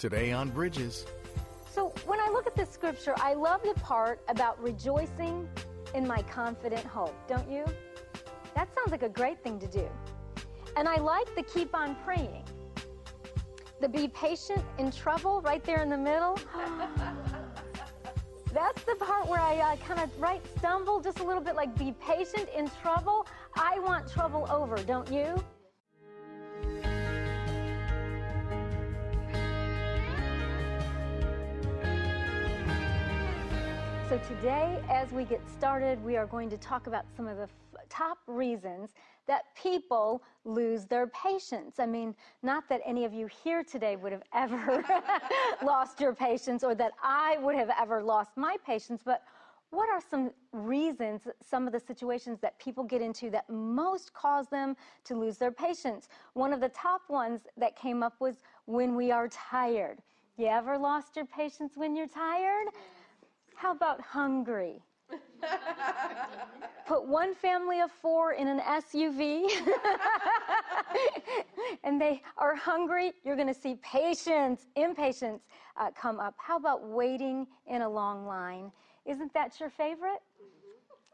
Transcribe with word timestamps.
Today 0.00 0.32
on 0.32 0.48
Bridges. 0.48 1.04
So, 1.70 1.92
when 2.06 2.18
I 2.20 2.30
look 2.32 2.46
at 2.46 2.56
this 2.56 2.70
scripture, 2.70 3.12
I 3.18 3.34
love 3.34 3.60
the 3.62 3.78
part 3.80 4.22
about 4.28 4.58
rejoicing 4.62 5.46
in 5.94 6.06
my 6.06 6.22
confident 6.22 6.86
hope, 6.86 7.14
don't 7.28 7.50
you? 7.50 7.66
That 8.54 8.74
sounds 8.74 8.92
like 8.92 9.02
a 9.02 9.10
great 9.10 9.44
thing 9.44 9.60
to 9.60 9.66
do. 9.66 9.86
And 10.74 10.88
I 10.88 10.96
like 10.96 11.34
the 11.34 11.42
keep 11.42 11.74
on 11.74 11.96
praying. 11.96 12.44
The 13.82 13.90
be 13.90 14.08
patient 14.08 14.64
in 14.78 14.90
trouble 14.90 15.42
right 15.42 15.62
there 15.64 15.82
in 15.82 15.90
the 15.90 15.98
middle. 15.98 16.38
That's 18.54 18.82
the 18.84 18.94
part 18.94 19.28
where 19.28 19.40
I 19.40 19.58
uh, 19.58 19.76
kind 19.86 20.00
of 20.00 20.08
right 20.18 20.40
stumble 20.56 21.00
just 21.00 21.18
a 21.18 21.22
little 21.22 21.42
bit 21.42 21.56
like 21.56 21.78
be 21.78 21.92
patient 22.00 22.48
in 22.56 22.70
trouble. 22.80 23.26
I 23.54 23.78
want 23.80 24.10
trouble 24.10 24.48
over, 24.50 24.76
don't 24.76 25.12
you? 25.12 25.44
Today, 34.28 34.82
as 34.88 35.12
we 35.12 35.24
get 35.24 35.40
started, 35.48 36.02
we 36.04 36.16
are 36.16 36.26
going 36.26 36.50
to 36.50 36.58
talk 36.58 36.86
about 36.86 37.04
some 37.16 37.26
of 37.26 37.36
the 37.36 37.48
top 37.88 38.18
reasons 38.26 38.90
that 39.26 39.44
people 39.54 40.22
lose 40.44 40.84
their 40.84 41.06
patience. 41.08 41.78
I 41.78 41.86
mean, 41.86 42.14
not 42.42 42.68
that 42.68 42.80
any 42.84 43.04
of 43.04 43.12
you 43.12 43.28
here 43.44 43.62
today 43.62 43.96
would 43.96 44.12
have 44.12 44.22
ever 44.34 44.84
lost 45.64 46.00
your 46.00 46.14
patience 46.14 46.64
or 46.64 46.74
that 46.74 46.92
I 47.02 47.38
would 47.38 47.54
have 47.54 47.70
ever 47.80 48.02
lost 48.02 48.36
my 48.36 48.56
patience, 48.66 49.02
but 49.04 49.22
what 49.70 49.88
are 49.88 50.00
some 50.00 50.32
reasons, 50.52 51.22
some 51.40 51.66
of 51.66 51.72
the 51.72 51.80
situations 51.80 52.40
that 52.40 52.58
people 52.58 52.82
get 52.82 53.00
into 53.00 53.30
that 53.30 53.48
most 53.48 54.12
cause 54.12 54.48
them 54.48 54.76
to 55.04 55.14
lose 55.14 55.38
their 55.38 55.52
patience? 55.52 56.08
One 56.34 56.52
of 56.52 56.60
the 56.60 56.70
top 56.70 57.02
ones 57.08 57.42
that 57.56 57.76
came 57.76 58.02
up 58.02 58.14
was 58.20 58.36
when 58.66 58.96
we 58.96 59.12
are 59.12 59.28
tired. 59.28 59.98
You 60.36 60.46
ever 60.46 60.76
lost 60.76 61.16
your 61.16 61.26
patience 61.26 61.72
when 61.76 61.94
you're 61.94 62.08
tired? 62.08 62.68
How 63.60 63.72
about 63.72 64.00
hungry? 64.00 64.80
Put 66.86 67.06
one 67.06 67.34
family 67.34 67.80
of 67.80 67.92
four 67.92 68.32
in 68.32 68.48
an 68.48 68.60
SUV 68.60 69.44
and 71.84 72.00
they 72.00 72.22
are 72.38 72.56
hungry, 72.56 73.12
you're 73.22 73.36
going 73.36 73.52
to 73.52 73.60
see 73.60 73.74
patience, 73.82 74.68
impatience 74.76 75.42
uh, 75.76 75.90
come 75.90 76.20
up. 76.20 76.36
How 76.38 76.56
about 76.56 76.88
waiting 76.88 77.46
in 77.66 77.82
a 77.82 77.88
long 77.88 78.26
line? 78.26 78.72
Isn't 79.04 79.34
that 79.34 79.60
your 79.60 79.68
favorite? 79.68 80.22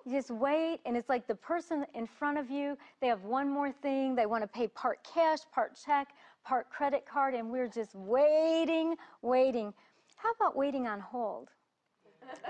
You 0.04 0.12
just 0.12 0.30
wait, 0.30 0.78
and 0.86 0.96
it's 0.96 1.08
like 1.08 1.26
the 1.26 1.34
person 1.34 1.84
in 1.94 2.06
front 2.06 2.38
of 2.38 2.48
you, 2.48 2.78
they 3.00 3.08
have 3.08 3.24
one 3.24 3.50
more 3.50 3.72
thing. 3.72 4.14
They 4.14 4.26
want 4.26 4.44
to 4.44 4.48
pay 4.48 4.68
part 4.68 5.00
cash, 5.02 5.40
part 5.52 5.76
check, 5.84 6.10
part 6.44 6.70
credit 6.70 7.06
card, 7.12 7.34
and 7.34 7.50
we're 7.50 7.66
just 7.66 7.92
waiting, 7.96 8.94
waiting. 9.20 9.74
How 10.14 10.30
about 10.30 10.56
waiting 10.56 10.86
on 10.86 11.00
hold? 11.00 11.48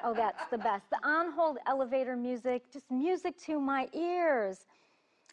Oh, 0.05 0.15
that's 0.15 0.49
the 0.51 0.59
best. 0.59 0.85
The 0.91 0.99
on 1.07 1.33
hold 1.33 1.59
elevator 1.67 2.17
music, 2.17 2.71
just 2.73 2.91
music 2.91 3.39
to 3.43 3.61
my 3.61 3.89
ears. 3.93 4.67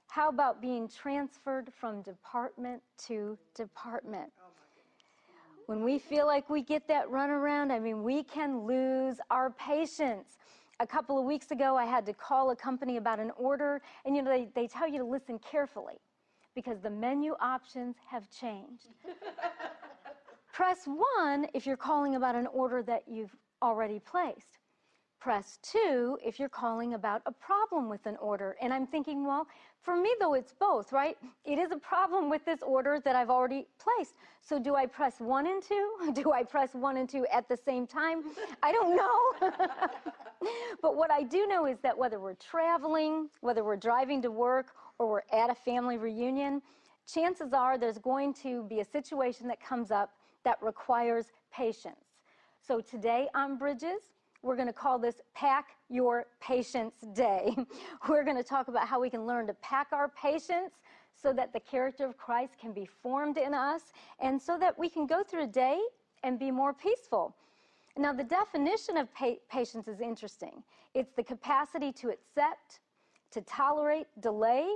How 0.07 0.29
about 0.29 0.61
being 0.61 0.87
transferred 0.87 1.71
from 1.73 2.01
department 2.01 2.81
to 3.07 3.37
department? 3.55 4.31
When 5.65 5.83
we 5.83 5.97
feel 5.97 6.27
like 6.27 6.49
we 6.49 6.61
get 6.61 6.87
that 6.89 7.07
runaround, 7.09 7.71
I 7.71 7.79
mean, 7.79 8.03
we 8.03 8.23
can 8.23 8.65
lose 8.67 9.17
our 9.31 9.51
patience. 9.51 10.37
A 10.79 10.87
couple 10.87 11.17
of 11.17 11.25
weeks 11.25 11.51
ago, 11.51 11.77
I 11.77 11.85
had 11.85 12.05
to 12.07 12.13
call 12.13 12.51
a 12.51 12.55
company 12.55 12.97
about 12.97 13.19
an 13.19 13.31
order, 13.37 13.81
and 14.05 14.15
you 14.15 14.21
know, 14.21 14.29
they, 14.29 14.49
they 14.53 14.67
tell 14.67 14.87
you 14.87 14.97
to 14.99 15.05
listen 15.05 15.39
carefully 15.39 15.95
because 16.53 16.79
the 16.79 16.89
menu 16.89 17.35
options 17.39 17.95
have 18.09 18.29
changed. 18.29 18.89
Press 20.53 20.85
one 20.85 21.47
if 21.53 21.65
you're 21.65 21.77
calling 21.77 22.15
about 22.15 22.35
an 22.35 22.47
order 22.47 22.83
that 22.83 23.03
you've 23.07 23.35
already 23.63 23.99
placed. 23.99 24.59
Press 25.19 25.57
2 25.63 26.17
if 26.21 26.37
you're 26.37 26.49
calling 26.49 26.95
about 26.95 27.21
a 27.25 27.31
problem 27.31 27.87
with 27.87 28.05
an 28.05 28.17
order. 28.17 28.57
And 28.61 28.73
I'm 28.73 28.85
thinking, 28.85 29.25
well, 29.25 29.47
for 29.81 29.95
me 29.95 30.13
though, 30.19 30.33
it's 30.33 30.53
both, 30.53 30.91
right? 30.91 31.17
It 31.45 31.57
is 31.57 31.71
a 31.71 31.77
problem 31.77 32.29
with 32.29 32.43
this 32.43 32.61
order 32.61 32.99
that 33.05 33.15
I've 33.15 33.29
already 33.29 33.65
placed. 33.79 34.15
So 34.41 34.59
do 34.59 34.75
I 34.75 34.85
press 34.85 35.21
1 35.21 35.47
and 35.47 35.63
2? 35.63 36.11
Do 36.13 36.33
I 36.33 36.43
press 36.43 36.73
1 36.73 36.97
and 36.97 37.07
2 37.07 37.25
at 37.31 37.47
the 37.47 37.55
same 37.55 37.87
time? 37.87 38.23
I 38.61 38.73
don't 38.73 38.97
know. 38.97 39.51
but 40.81 40.97
what 40.97 41.09
I 41.09 41.23
do 41.23 41.47
know 41.47 41.65
is 41.67 41.77
that 41.83 41.97
whether 41.97 42.19
we're 42.19 42.33
traveling, 42.33 43.29
whether 43.39 43.63
we're 43.63 43.77
driving 43.77 44.21
to 44.23 44.31
work, 44.31 44.73
or 44.99 45.09
we're 45.09 45.21
at 45.31 45.49
a 45.49 45.55
family 45.55 45.97
reunion, 45.97 46.61
chances 47.07 47.53
are 47.53 47.77
there's 47.77 47.97
going 47.97 48.33
to 48.33 48.63
be 48.63 48.81
a 48.81 48.85
situation 48.85 49.47
that 49.47 49.61
comes 49.61 49.89
up 49.89 50.11
that 50.43 50.57
requires 50.61 51.27
patience. 51.51 52.12
So 52.65 52.79
today 52.79 53.27
on 53.35 53.57
Bridges, 53.57 54.13
we're 54.41 54.55
going 54.55 54.67
to 54.69 54.73
call 54.73 54.97
this 54.97 55.19
Pack 55.35 55.71
Your 55.89 56.27
Patience 56.39 56.95
Day. 57.13 57.53
We're 58.07 58.23
going 58.23 58.37
to 58.37 58.43
talk 58.43 58.69
about 58.69 58.87
how 58.87 59.01
we 59.01 59.09
can 59.09 59.25
learn 59.25 59.47
to 59.47 59.53
pack 59.55 59.87
our 59.91 60.07
patience 60.07 60.75
so 61.13 61.33
that 61.33 61.51
the 61.51 61.59
character 61.59 62.05
of 62.05 62.17
Christ 62.17 62.53
can 62.57 62.71
be 62.71 62.85
formed 62.85 63.37
in 63.37 63.53
us 63.53 63.81
and 64.19 64.41
so 64.41 64.57
that 64.59 64.79
we 64.79 64.87
can 64.87 65.05
go 65.05 65.23
through 65.23 65.43
a 65.43 65.47
day 65.47 65.77
and 66.23 66.39
be 66.39 66.51
more 66.51 66.73
peaceful. 66.73 67.35
Now, 67.97 68.13
the 68.13 68.23
definition 68.23 68.95
of 68.95 69.13
pa- 69.13 69.41
patience 69.51 69.89
is 69.89 69.99
interesting. 69.99 70.63
It's 70.93 71.11
the 71.17 71.23
capacity 71.23 71.91
to 71.91 72.11
accept, 72.11 72.79
to 73.31 73.41
tolerate 73.41 74.07
delay, 74.21 74.73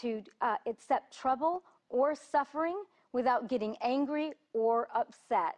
to 0.00 0.24
uh, 0.40 0.56
accept 0.66 1.16
trouble 1.16 1.62
or 1.88 2.16
suffering 2.16 2.82
without 3.12 3.48
getting 3.48 3.76
angry 3.80 4.32
or 4.52 4.88
upset. 4.92 5.54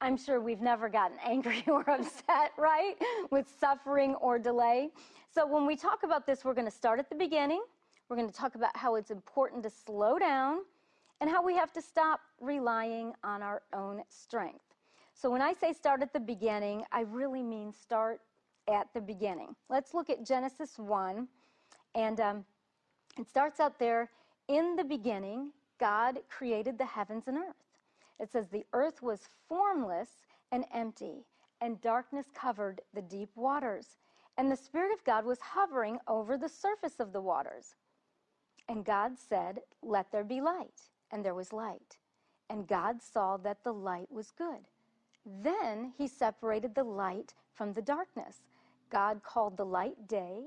I'm 0.00 0.16
sure 0.16 0.40
we've 0.40 0.60
never 0.60 0.88
gotten 0.88 1.16
angry 1.24 1.64
or 1.68 1.88
upset, 1.88 2.52
right? 2.56 2.94
With 3.30 3.46
suffering 3.60 4.14
or 4.16 4.38
delay. 4.38 4.90
So 5.34 5.46
when 5.46 5.66
we 5.66 5.76
talk 5.76 6.02
about 6.02 6.26
this, 6.26 6.44
we're 6.44 6.54
going 6.54 6.66
to 6.66 6.76
start 6.76 6.98
at 6.98 7.08
the 7.08 7.16
beginning. 7.16 7.62
We're 8.08 8.16
going 8.16 8.28
to 8.28 8.34
talk 8.34 8.54
about 8.54 8.76
how 8.76 8.94
it's 8.96 9.10
important 9.10 9.62
to 9.64 9.70
slow 9.70 10.18
down 10.18 10.60
and 11.20 11.30
how 11.30 11.42
we 11.42 11.54
have 11.54 11.72
to 11.72 11.82
stop 11.82 12.20
relying 12.40 13.14
on 13.24 13.42
our 13.42 13.62
own 13.72 14.02
strength. 14.08 14.60
So 15.14 15.30
when 15.30 15.40
I 15.40 15.54
say 15.54 15.72
start 15.72 16.02
at 16.02 16.12
the 16.12 16.20
beginning, 16.20 16.84
I 16.92 17.00
really 17.00 17.42
mean 17.42 17.72
start 17.72 18.20
at 18.68 18.88
the 18.94 19.00
beginning. 19.00 19.56
Let's 19.70 19.94
look 19.94 20.10
at 20.10 20.24
Genesis 20.26 20.78
1. 20.78 21.26
And 21.94 22.20
um, 22.20 22.44
it 23.18 23.28
starts 23.28 23.60
out 23.60 23.78
there 23.78 24.10
in 24.48 24.76
the 24.76 24.84
beginning, 24.84 25.52
God 25.80 26.18
created 26.28 26.78
the 26.78 26.84
heavens 26.84 27.24
and 27.26 27.38
earth. 27.38 27.65
It 28.18 28.30
says, 28.30 28.48
The 28.48 28.66
earth 28.72 29.02
was 29.02 29.28
formless 29.48 30.08
and 30.52 30.64
empty, 30.72 31.24
and 31.60 31.80
darkness 31.80 32.26
covered 32.34 32.80
the 32.94 33.02
deep 33.02 33.30
waters. 33.36 33.96
And 34.38 34.50
the 34.50 34.56
Spirit 34.56 34.92
of 34.92 35.04
God 35.04 35.24
was 35.24 35.38
hovering 35.40 35.98
over 36.08 36.36
the 36.36 36.48
surface 36.48 37.00
of 37.00 37.12
the 37.12 37.20
waters. 37.20 37.74
And 38.68 38.84
God 38.84 39.12
said, 39.18 39.60
Let 39.82 40.10
there 40.12 40.24
be 40.24 40.40
light. 40.40 40.90
And 41.10 41.24
there 41.24 41.34
was 41.34 41.52
light. 41.52 41.98
And 42.50 42.66
God 42.66 43.02
saw 43.02 43.36
that 43.38 43.62
the 43.64 43.72
light 43.72 44.10
was 44.10 44.30
good. 44.30 44.68
Then 45.24 45.92
he 45.96 46.06
separated 46.06 46.74
the 46.74 46.84
light 46.84 47.34
from 47.52 47.72
the 47.72 47.82
darkness. 47.82 48.38
God 48.90 49.22
called 49.22 49.56
the 49.56 49.66
light 49.66 50.06
day 50.06 50.44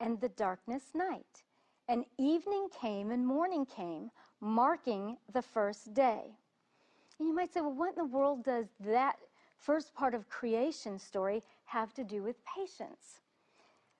and 0.00 0.20
the 0.20 0.28
darkness 0.28 0.82
night. 0.94 1.44
And 1.88 2.04
evening 2.18 2.68
came 2.80 3.10
and 3.10 3.26
morning 3.26 3.66
came, 3.66 4.10
marking 4.40 5.18
the 5.32 5.42
first 5.42 5.94
day. 5.94 6.36
And 7.22 7.28
you 7.28 7.36
might 7.36 7.54
say, 7.54 7.60
well, 7.60 7.70
what 7.70 7.90
in 7.90 7.94
the 7.94 8.04
world 8.04 8.42
does 8.42 8.66
that 8.84 9.14
first 9.56 9.94
part 9.94 10.12
of 10.12 10.28
creation 10.28 10.98
story 10.98 11.44
have 11.66 11.94
to 11.94 12.02
do 12.02 12.20
with 12.20 12.34
patience? 12.44 13.20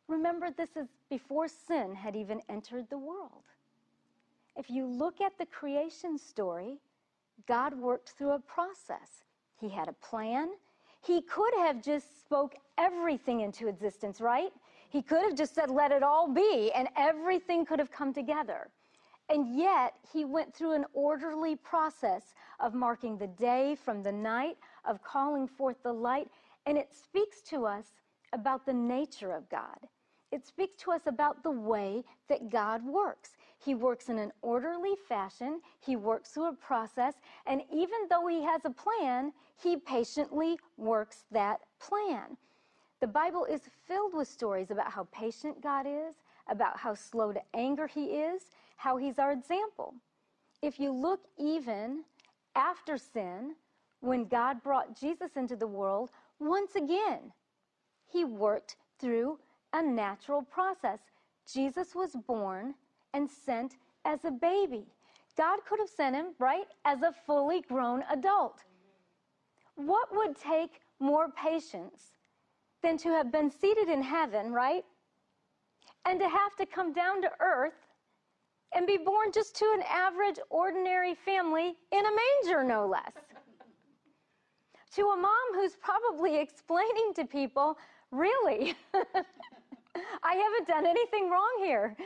Remember, 0.08 0.50
this 0.50 0.70
is 0.76 0.88
before 1.08 1.46
sin 1.46 1.94
had 1.94 2.16
even 2.16 2.40
entered 2.48 2.90
the 2.90 2.98
world. 2.98 3.44
If 4.56 4.70
you 4.70 4.86
look 4.86 5.20
at 5.20 5.38
the 5.38 5.46
creation 5.46 6.18
story, 6.18 6.78
God 7.46 7.78
worked 7.78 8.08
through 8.18 8.32
a 8.32 8.40
process. 8.40 9.22
He 9.56 9.68
had 9.68 9.86
a 9.86 9.92
plan. 9.92 10.48
He 11.00 11.22
could 11.22 11.54
have 11.58 11.80
just 11.80 12.24
spoke 12.24 12.56
everything 12.76 13.42
into 13.42 13.68
existence, 13.68 14.20
right? 14.20 14.50
He 14.90 15.00
could 15.00 15.22
have 15.22 15.36
just 15.36 15.54
said, 15.54 15.70
let 15.70 15.92
it 15.92 16.02
all 16.02 16.26
be, 16.26 16.72
and 16.74 16.88
everything 16.96 17.66
could 17.66 17.78
have 17.78 17.92
come 17.92 18.12
together. 18.12 18.68
And 19.32 19.56
yet, 19.56 19.94
he 20.12 20.26
went 20.26 20.54
through 20.54 20.72
an 20.72 20.84
orderly 20.92 21.56
process 21.56 22.34
of 22.60 22.74
marking 22.74 23.16
the 23.16 23.28
day 23.28 23.74
from 23.82 24.02
the 24.02 24.12
night, 24.12 24.58
of 24.84 25.02
calling 25.02 25.48
forth 25.48 25.82
the 25.82 25.92
light. 25.92 26.28
And 26.66 26.76
it 26.76 26.94
speaks 26.94 27.40
to 27.44 27.64
us 27.64 27.86
about 28.34 28.66
the 28.66 28.74
nature 28.74 29.32
of 29.32 29.48
God. 29.48 29.78
It 30.32 30.46
speaks 30.46 30.76
to 30.82 30.92
us 30.92 31.06
about 31.06 31.42
the 31.42 31.50
way 31.50 32.04
that 32.28 32.50
God 32.50 32.84
works. 32.84 33.30
He 33.64 33.74
works 33.74 34.10
in 34.10 34.18
an 34.18 34.32
orderly 34.42 34.96
fashion, 35.08 35.62
He 35.80 35.96
works 35.96 36.30
through 36.30 36.48
a 36.48 36.54
process, 36.54 37.14
and 37.46 37.62
even 37.72 38.00
though 38.10 38.26
He 38.26 38.42
has 38.42 38.66
a 38.66 38.70
plan, 38.70 39.32
He 39.62 39.78
patiently 39.78 40.58
works 40.76 41.24
that 41.30 41.60
plan. 41.80 42.36
The 43.00 43.06
Bible 43.06 43.46
is 43.46 43.62
filled 43.86 44.14
with 44.14 44.28
stories 44.28 44.70
about 44.70 44.92
how 44.92 45.08
patient 45.10 45.62
God 45.62 45.86
is, 45.86 46.16
about 46.48 46.78
how 46.78 46.94
slow 46.94 47.32
to 47.32 47.40
anger 47.54 47.86
He 47.86 48.04
is, 48.04 48.42
how 48.82 48.96
He's 48.96 49.18
our 49.18 49.32
example. 49.32 49.94
If 50.60 50.80
you 50.80 50.92
look 50.92 51.20
even 51.38 52.02
after 52.56 52.98
sin, 52.98 53.54
when 54.00 54.26
God 54.26 54.62
brought 54.62 54.98
Jesus 54.98 55.36
into 55.36 55.54
the 55.54 55.66
world, 55.66 56.10
once 56.40 56.74
again, 56.74 57.32
he 58.12 58.24
worked 58.24 58.76
through 58.98 59.38
a 59.72 59.82
natural 59.82 60.42
process. 60.42 60.98
Jesus 61.50 61.94
was 61.94 62.16
born 62.26 62.74
and 63.14 63.30
sent 63.30 63.76
as 64.04 64.24
a 64.24 64.30
baby. 64.32 64.84
God 65.36 65.60
could 65.68 65.78
have 65.78 65.88
sent 65.88 66.16
him, 66.16 66.34
right, 66.40 66.66
as 66.84 67.02
a 67.02 67.14
fully 67.26 67.60
grown 67.62 68.02
adult. 68.10 68.64
What 69.76 70.08
would 70.12 70.36
take 70.36 70.80
more 70.98 71.28
patience 71.30 72.18
than 72.82 72.98
to 72.98 73.10
have 73.10 73.30
been 73.30 73.50
seated 73.50 73.88
in 73.88 74.02
heaven, 74.02 74.52
right? 74.52 74.84
And 76.04 76.18
to 76.18 76.28
have 76.28 76.56
to 76.56 76.66
come 76.66 76.92
down 76.92 77.22
to 77.22 77.30
earth 77.40 77.86
and 78.74 78.86
be 78.86 78.96
born 78.96 79.32
just 79.32 79.54
to 79.56 79.70
an 79.74 79.82
average, 79.88 80.38
ordinary 80.50 81.14
family 81.14 81.74
in 81.92 82.06
a 82.06 82.10
manger, 82.10 82.64
no 82.64 82.86
less. 82.86 83.12
to 84.94 85.02
a 85.08 85.16
mom 85.16 85.32
who's 85.54 85.76
probably 85.76 86.36
explaining 86.40 87.12
to 87.14 87.24
people, 87.24 87.78
really, 88.10 88.74
I 90.22 90.34
haven't 90.34 90.68
done 90.68 90.86
anything 90.86 91.30
wrong 91.30 91.56
here. 91.58 91.96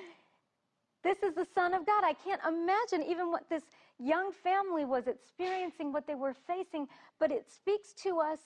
This 1.02 1.22
is 1.22 1.34
the 1.34 1.46
Son 1.54 1.72
of 1.72 1.86
God. 1.86 2.02
I 2.04 2.14
can't 2.14 2.40
imagine 2.46 3.08
even 3.08 3.30
what 3.30 3.48
this 3.48 3.62
young 3.98 4.32
family 4.32 4.84
was 4.84 5.06
experiencing, 5.06 5.92
what 5.92 6.06
they 6.06 6.16
were 6.16 6.34
facing, 6.34 6.88
but 7.20 7.30
it 7.30 7.48
speaks 7.48 7.92
to 8.02 8.18
us 8.18 8.40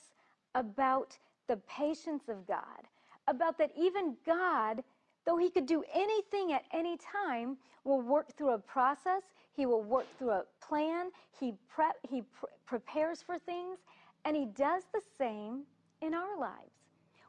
about 0.53 1.17
the 1.47 1.57
patience 1.67 2.29
of 2.29 2.47
God, 2.47 2.87
about 3.27 3.57
that 3.57 3.71
even 3.75 4.15
God, 4.25 4.83
though 5.25 5.37
He 5.37 5.49
could 5.49 5.65
do 5.65 5.83
anything 5.93 6.53
at 6.53 6.63
any 6.73 6.97
time, 6.97 7.57
will 7.83 8.01
work 8.01 8.35
through 8.37 8.51
a 8.51 8.59
process. 8.59 9.23
He 9.53 9.65
will 9.65 9.83
work 9.83 10.05
through 10.17 10.31
a 10.31 10.43
plan. 10.61 11.09
He 11.39 11.53
prep, 11.67 11.97
He 12.07 12.21
pr- 12.21 12.45
prepares 12.65 13.21
for 13.21 13.37
things, 13.37 13.79
and 14.25 14.35
He 14.35 14.45
does 14.45 14.83
the 14.93 15.01
same 15.17 15.63
in 16.01 16.13
our 16.13 16.37
lives. 16.37 16.71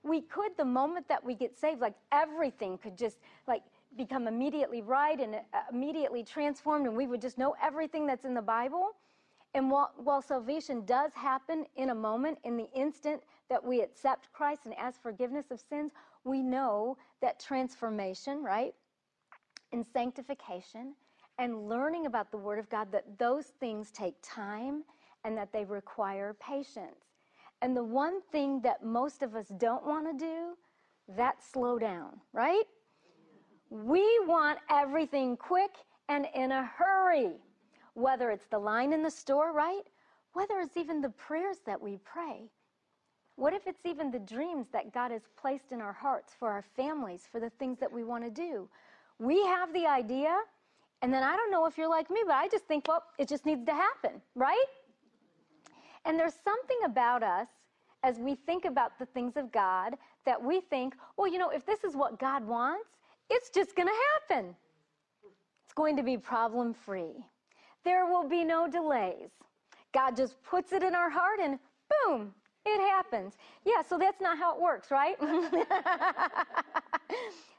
We 0.03 0.23
could, 0.23 0.57
the 0.57 0.65
moment 0.65 1.09
that 1.09 1.23
we 1.25 1.35
get 1.35 1.57
saved, 1.57 1.81
like 1.81 1.95
everything 2.11 2.77
could 2.79 2.99
just 2.99 3.19
like 3.47 3.63
become 3.97 4.27
immediately 4.27 4.83
right 4.83 5.19
and 5.21 5.37
uh, 5.37 5.39
immediately 5.73 6.25
transformed, 6.25 6.87
and 6.87 6.97
we 6.97 7.07
would 7.07 7.21
just 7.21 7.39
know 7.39 7.55
everything 7.63 8.07
that's 8.07 8.25
in 8.25 8.35
the 8.35 8.43
Bible. 8.43 8.91
And 9.55 9.71
while, 9.71 9.93
while, 9.97 10.23
salvation 10.23 10.85
does 10.87 11.13
happen 11.13 11.67
in 11.77 11.91
a 11.91 11.95
moment, 11.95 12.39
in 12.45 12.57
the 12.57 12.71
instant 12.75 13.23
that 13.51 13.63
we 13.63 13.83
accept 13.83 14.33
Christ 14.33 14.63
and 14.65 14.75
ask 14.75 15.01
forgiveness 15.01 15.51
of 15.51 15.61
sins, 15.61 15.93
we 16.25 16.43
know 16.43 16.97
that 17.21 17.41
transformation, 17.41 18.43
right, 18.43 18.75
and 19.73 19.85
sanctification 19.93 20.95
and 21.39 21.69
learning 21.69 22.07
about 22.07 22.31
the 22.31 22.37
Word 22.37 22.59
of 22.59 22.69
God, 22.69 22.93
that 22.93 23.19
those 23.19 23.47
things 23.47 23.91
take 23.91 24.15
time 24.23 24.85
and 25.25 25.37
that 25.37 25.53
they 25.53 25.65
require 25.65 26.35
patience. 26.35 27.05
And 27.63 27.77
the 27.77 27.85
one 27.85 28.21
thing 28.33 28.61
that 28.63 28.85
most 28.85 29.23
of 29.23 29.35
us 29.35 29.49
don't 29.57 29.87
want 29.87 30.07
to 30.07 30.25
do, 30.25 30.57
that's 31.17 31.47
slow 31.51 31.79
down, 31.79 32.21
right? 32.33 32.65
We 33.71 34.03
want 34.27 34.59
everything 34.69 35.37
quick 35.37 35.71
and 36.09 36.27
in 36.35 36.53
a 36.53 36.65
hurry, 36.65 37.33
whether 37.95 38.31
it's 38.31 38.47
the 38.47 38.59
line 38.59 38.93
in 38.93 39.03
the 39.03 39.11
store, 39.11 39.53
right? 39.53 39.83
Whether 40.35 40.61
it's 40.61 40.77
even 40.77 41.01
the 41.01 41.11
prayers 41.11 41.59
that 41.67 41.81
we 41.81 41.99
pray. 42.05 42.51
What 43.43 43.55
if 43.55 43.67
it's 43.67 43.85
even 43.85 44.13
the 44.13 44.21
dreams 44.21 44.69
that 44.73 44.95
God 44.95 45.11
has 45.11 45.23
placed 45.37 45.73
in 45.73 45.81
our 45.81 45.93
hearts 45.93 46.33
for 46.39 46.49
our 46.49 46.63
families, 46.77 47.27
for 47.29 47.41
the 47.41 47.51
things 47.51 47.77
that 47.81 47.91
we 47.93 48.05
want 48.05 48.23
to 48.23 48.31
do? 48.31 48.69
We 49.19 49.45
have 49.47 49.73
the 49.73 49.85
idea, 49.85 50.33
and 51.03 51.13
then 51.13 51.25
I 51.25 51.35
don't 51.35 51.51
know 51.51 51.67
if 51.67 51.77
you're 51.77 51.91
like 51.91 52.09
me, 52.09 52.21
but 52.25 52.37
I 52.37 52.47
just 52.47 52.67
think, 52.67 52.87
well, 52.87 53.03
it 53.19 53.27
just 53.27 53.45
needs 53.45 53.65
to 53.67 53.73
happen, 53.73 54.23
right? 54.37 54.65
And 56.05 56.17
there's 56.17 56.37
something 56.45 56.77
about 56.85 57.25
us 57.25 57.49
as 58.05 58.21
we 58.21 58.37
think 58.37 58.65
about 58.65 58.97
the 59.01 59.07
things 59.07 59.37
of 59.37 59.51
God 59.51 59.95
that 60.25 60.41
we 60.41 60.61
think, 60.61 60.95
well, 61.17 61.27
you 61.27 61.39
know, 61.39 61.51
if 61.51 61.67
this 61.67 61.83
is 61.83 61.97
what 61.97 62.21
God 62.21 62.47
wants, 62.47 62.91
it's 63.29 63.51
just 63.51 63.75
going 63.75 63.89
to 63.89 64.31
happen. 64.31 64.55
It's 65.65 65.75
going 65.75 65.97
to 65.97 66.05
be 66.05 66.17
problem 66.17 66.75
free. 66.75 67.27
There 67.85 68.07
will 68.07 68.29
be 68.29 68.45
no 68.45 68.69
delays. 68.69 69.31
God 69.93 70.17
just 70.17 70.41
puts 70.45 70.73
it 70.73 70.85
in 70.85 70.95
our 70.95 71.11
heart 71.11 71.41
and 71.43 71.59
boom, 72.07 72.33
it 72.65 72.81
happens. 72.81 73.35
Yeah, 73.65 73.83
so 73.83 73.99
that's 73.99 74.21
not 74.21 74.39
how 74.39 74.55
it 74.55 74.61
works, 74.61 74.91
right? 74.91 75.17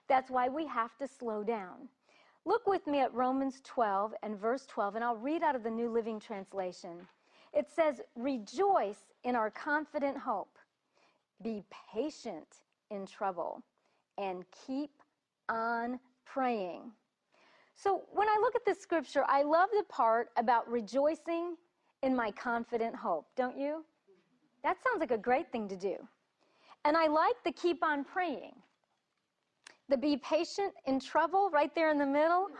that's 0.07 0.29
why 0.31 0.49
we 0.49 0.65
have 0.67 0.97
to 0.97 1.07
slow 1.07 1.43
down. 1.43 1.89
Look 2.45 2.67
with 2.67 2.85
me 2.87 2.99
at 2.99 3.13
Romans 3.13 3.61
12 3.63 4.13
and 4.21 4.37
verse 4.37 4.65
12, 4.65 4.95
and 4.95 5.03
I'll 5.03 5.15
read 5.15 5.43
out 5.43 5.55
of 5.55 5.63
the 5.63 5.69
New 5.71 5.89
Living 5.89 6.19
Translation. 6.19 7.07
It 7.53 7.67
says, 7.73 8.01
Rejoice 8.15 8.99
in 9.23 9.35
our 9.35 9.49
confident 9.49 10.17
hope, 10.17 10.57
be 11.41 11.63
patient 11.93 12.47
in 12.91 13.05
trouble, 13.05 13.61
and 14.17 14.43
keep 14.65 14.91
on 15.49 15.99
praying. 16.25 16.91
So 17.75 18.03
when 18.11 18.27
I 18.27 18.37
look 18.41 18.55
at 18.55 18.65
this 18.65 18.79
scripture, 18.79 19.23
I 19.27 19.43
love 19.43 19.69
the 19.75 19.83
part 19.83 20.29
about 20.37 20.69
rejoicing 20.69 21.55
in 22.01 22.15
my 22.15 22.31
confident 22.31 22.95
hope, 22.95 23.27
don't 23.35 23.57
you? 23.57 23.85
That 24.63 24.77
sounds 24.83 24.99
like 24.99 25.11
a 25.11 25.17
great 25.17 25.51
thing 25.51 25.67
to 25.67 25.75
do. 25.75 25.95
And 26.85 26.95
I 26.97 27.07
like 27.07 27.35
the 27.43 27.51
keep 27.51 27.83
on 27.83 28.03
praying. 28.03 28.53
The 29.89 29.97
be 29.97 30.17
patient 30.17 30.73
in 30.85 30.99
trouble 30.99 31.49
right 31.51 31.73
there 31.75 31.91
in 31.91 31.97
the 31.97 32.05
middle. 32.05 32.47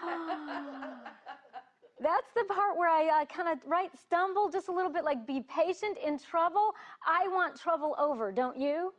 That's 2.01 2.27
the 2.35 2.43
part 2.53 2.77
where 2.77 2.89
I 2.89 3.21
uh, 3.21 3.25
kind 3.25 3.47
of 3.47 3.59
right 3.65 3.89
stumble 3.97 4.49
just 4.49 4.67
a 4.67 4.71
little 4.71 4.91
bit 4.91 5.05
like 5.05 5.25
be 5.25 5.41
patient 5.41 5.97
in 6.05 6.19
trouble. 6.19 6.71
I 7.07 7.27
want 7.29 7.57
trouble 7.59 7.95
over, 7.97 8.31
don't 8.31 8.57
you? 8.57 8.93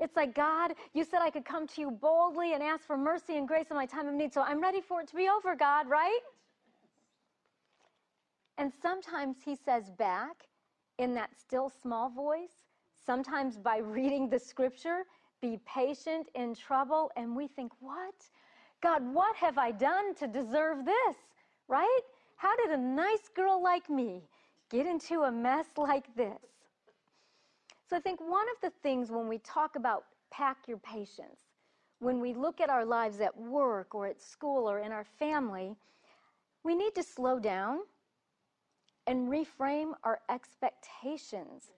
It's 0.00 0.16
like, 0.16 0.34
God, 0.34 0.74
you 0.92 1.04
said 1.04 1.20
I 1.22 1.30
could 1.30 1.44
come 1.44 1.66
to 1.68 1.80
you 1.80 1.90
boldly 1.90 2.52
and 2.52 2.62
ask 2.62 2.84
for 2.86 2.98
mercy 2.98 3.38
and 3.38 3.48
grace 3.48 3.66
in 3.70 3.76
my 3.76 3.86
time 3.86 4.08
of 4.08 4.14
need. 4.14 4.34
So 4.34 4.42
I'm 4.42 4.60
ready 4.60 4.80
for 4.80 5.00
it 5.00 5.08
to 5.08 5.16
be 5.16 5.28
over, 5.28 5.56
God, 5.56 5.88
right? 5.88 6.18
And 8.58 8.72
sometimes 8.82 9.36
he 9.44 9.56
says 9.56 9.90
back 9.90 10.48
in 10.98 11.14
that 11.14 11.30
still 11.38 11.70
small 11.82 12.08
voice, 12.10 12.62
sometimes 13.04 13.58
by 13.58 13.78
reading 13.96 14.28
the 14.28 14.38
scripture, 14.38 15.04
be 15.40 15.58
patient 15.66 16.28
in 16.34 16.54
trouble. 16.54 17.10
And 17.16 17.36
we 17.36 17.48
think, 17.48 17.72
what? 17.80 18.14
God, 18.82 19.02
what 19.12 19.36
have 19.36 19.58
I 19.58 19.70
done 19.72 20.14
to 20.16 20.26
deserve 20.26 20.84
this? 20.84 21.16
Right? 21.68 22.00
How 22.36 22.54
did 22.56 22.70
a 22.70 22.76
nice 22.76 23.28
girl 23.34 23.62
like 23.62 23.88
me 23.88 24.22
get 24.70 24.86
into 24.86 25.22
a 25.22 25.32
mess 25.32 25.66
like 25.76 26.14
this? 26.16 26.40
So 27.88 27.96
I 27.96 28.00
think 28.00 28.20
one 28.20 28.46
of 28.54 28.60
the 28.62 28.72
things 28.82 29.10
when 29.10 29.28
we 29.28 29.38
talk 29.38 29.76
about 29.76 30.04
pack 30.30 30.56
your 30.66 30.78
patience, 30.78 31.40
when 32.00 32.20
we 32.20 32.34
look 32.34 32.60
at 32.60 32.70
our 32.70 32.84
lives 32.84 33.20
at 33.20 33.36
work 33.36 33.94
or 33.94 34.06
at 34.06 34.20
school 34.20 34.68
or 34.68 34.80
in 34.80 34.92
our 34.92 35.04
family, 35.18 35.76
we 36.64 36.74
need 36.74 36.94
to 36.94 37.02
slow 37.02 37.38
down 37.38 37.80
and 39.06 39.28
reframe 39.28 39.92
our 40.02 40.20
expectations. 40.30 41.70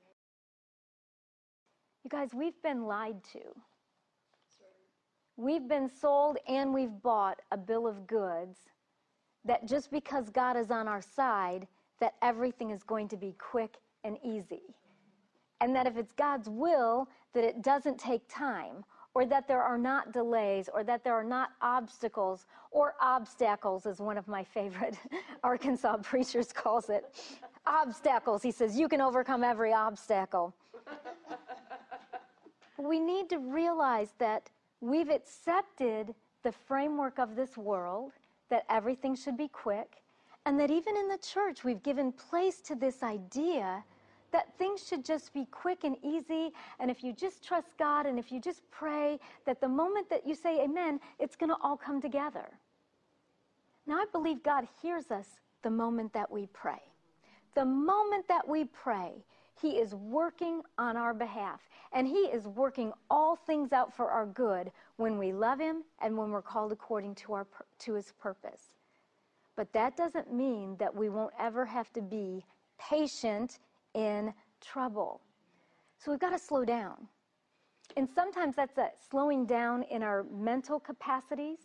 You 2.04 2.10
guys, 2.10 2.30
we've 2.32 2.60
been 2.62 2.84
lied 2.84 3.22
to. 3.32 3.40
We've 5.36 5.68
been 5.68 5.88
sold 5.88 6.38
and 6.48 6.72
we've 6.72 7.02
bought 7.02 7.40
a 7.52 7.56
bill 7.56 7.86
of 7.86 8.06
goods 8.06 8.58
that 9.44 9.66
just 9.66 9.90
because 9.90 10.30
God 10.30 10.56
is 10.56 10.70
on 10.70 10.88
our 10.88 11.02
side, 11.02 11.66
that 12.00 12.14
everything 12.22 12.70
is 12.70 12.82
going 12.82 13.08
to 13.08 13.16
be 13.16 13.34
quick 13.38 13.76
and 14.04 14.18
easy. 14.24 14.62
And 15.60 15.74
that 15.74 15.86
if 15.86 15.96
it's 15.96 16.12
God's 16.12 16.48
will, 16.48 17.08
that 17.34 17.44
it 17.44 17.62
doesn't 17.62 17.98
take 17.98 18.22
time, 18.28 18.84
or 19.16 19.24
that 19.24 19.48
there 19.48 19.62
are 19.62 19.78
not 19.78 20.12
delays, 20.12 20.68
or 20.74 20.84
that 20.84 21.02
there 21.02 21.14
are 21.14 21.24
not 21.24 21.48
obstacles, 21.62 22.44
or 22.70 22.96
obstacles, 23.00 23.86
as 23.86 23.98
one 23.98 24.18
of 24.18 24.28
my 24.28 24.44
favorite 24.44 24.98
Arkansas 25.42 25.96
preachers 26.02 26.52
calls 26.52 26.90
it. 26.90 27.02
obstacles. 27.66 28.42
He 28.42 28.50
says, 28.50 28.78
You 28.78 28.90
can 28.90 29.00
overcome 29.00 29.42
every 29.42 29.72
obstacle. 29.72 30.54
we 32.76 33.00
need 33.00 33.30
to 33.30 33.38
realize 33.38 34.12
that 34.18 34.50
we've 34.82 35.08
accepted 35.08 36.14
the 36.42 36.52
framework 36.52 37.18
of 37.18 37.36
this 37.36 37.56
world 37.56 38.12
that 38.50 38.66
everything 38.68 39.16
should 39.16 39.38
be 39.38 39.48
quick, 39.48 40.02
and 40.44 40.60
that 40.60 40.70
even 40.70 40.94
in 40.94 41.08
the 41.08 41.16
church, 41.16 41.64
we've 41.64 41.82
given 41.82 42.12
place 42.12 42.60
to 42.60 42.74
this 42.74 43.02
idea 43.02 43.82
that 44.32 44.56
things 44.58 44.86
should 44.86 45.04
just 45.04 45.32
be 45.32 45.46
quick 45.50 45.84
and 45.84 45.96
easy. 46.02 46.52
And 46.80 46.90
if 46.90 47.02
you 47.02 47.12
just 47.12 47.44
trust 47.44 47.76
God 47.78 48.06
and 48.06 48.18
if 48.18 48.30
you 48.30 48.40
just 48.40 48.62
pray, 48.70 49.18
that 49.44 49.60
the 49.60 49.68
moment 49.68 50.10
that 50.10 50.26
you 50.26 50.34
say 50.34 50.62
amen, 50.62 51.00
it's 51.18 51.36
going 51.36 51.50
to 51.50 51.56
all 51.62 51.76
come 51.76 52.00
together. 52.00 52.48
Now, 53.86 53.96
I 53.96 54.04
believe 54.12 54.42
God 54.42 54.66
hears 54.82 55.10
us 55.10 55.26
the 55.62 55.70
moment 55.70 56.12
that 56.12 56.30
we 56.30 56.46
pray. 56.52 56.82
The 57.54 57.64
moment 57.64 58.26
that 58.28 58.46
we 58.46 58.64
pray, 58.64 59.12
He 59.60 59.78
is 59.78 59.94
working 59.94 60.62
on 60.76 60.96
our 60.96 61.14
behalf. 61.14 61.60
And 61.92 62.06
He 62.06 62.24
is 62.26 62.46
working 62.46 62.92
all 63.10 63.36
things 63.36 63.72
out 63.72 63.94
for 63.96 64.10
our 64.10 64.26
good 64.26 64.72
when 64.96 65.18
we 65.18 65.32
love 65.32 65.60
Him 65.60 65.84
and 66.00 66.16
when 66.16 66.30
we're 66.30 66.42
called 66.42 66.72
according 66.72 67.14
to, 67.16 67.32
our, 67.32 67.46
to 67.80 67.94
His 67.94 68.12
purpose. 68.20 68.74
But 69.54 69.72
that 69.72 69.96
doesn't 69.96 70.32
mean 70.32 70.76
that 70.78 70.94
we 70.94 71.08
won't 71.08 71.32
ever 71.38 71.64
have 71.64 71.92
to 71.94 72.02
be 72.02 72.44
patient 72.78 73.58
in 73.96 74.32
trouble. 74.60 75.22
So 75.98 76.12
we've 76.12 76.20
got 76.20 76.30
to 76.30 76.38
slow 76.38 76.64
down. 76.64 77.08
And 77.96 78.08
sometimes 78.14 78.54
that's 78.54 78.78
a 78.78 78.90
slowing 79.10 79.46
down 79.46 79.82
in 79.84 80.02
our 80.02 80.24
mental 80.30 80.78
capacities. 80.78 81.58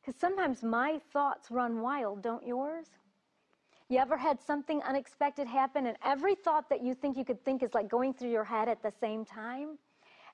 Because 0.00 0.18
sometimes 0.18 0.62
my 0.62 1.00
thoughts 1.12 1.50
run 1.50 1.80
wild, 1.80 2.22
don't 2.22 2.46
yours? 2.46 2.86
You 3.88 3.98
ever 3.98 4.16
had 4.16 4.40
something 4.40 4.82
unexpected 4.82 5.46
happen 5.46 5.86
and 5.86 5.96
every 6.02 6.34
thought 6.34 6.68
that 6.70 6.82
you 6.82 6.94
think 6.94 7.16
you 7.16 7.24
could 7.24 7.44
think 7.44 7.62
is 7.62 7.74
like 7.74 7.88
going 7.88 8.14
through 8.14 8.30
your 8.30 8.44
head 8.44 8.68
at 8.68 8.82
the 8.82 8.90
same 8.90 9.24
time? 9.24 9.78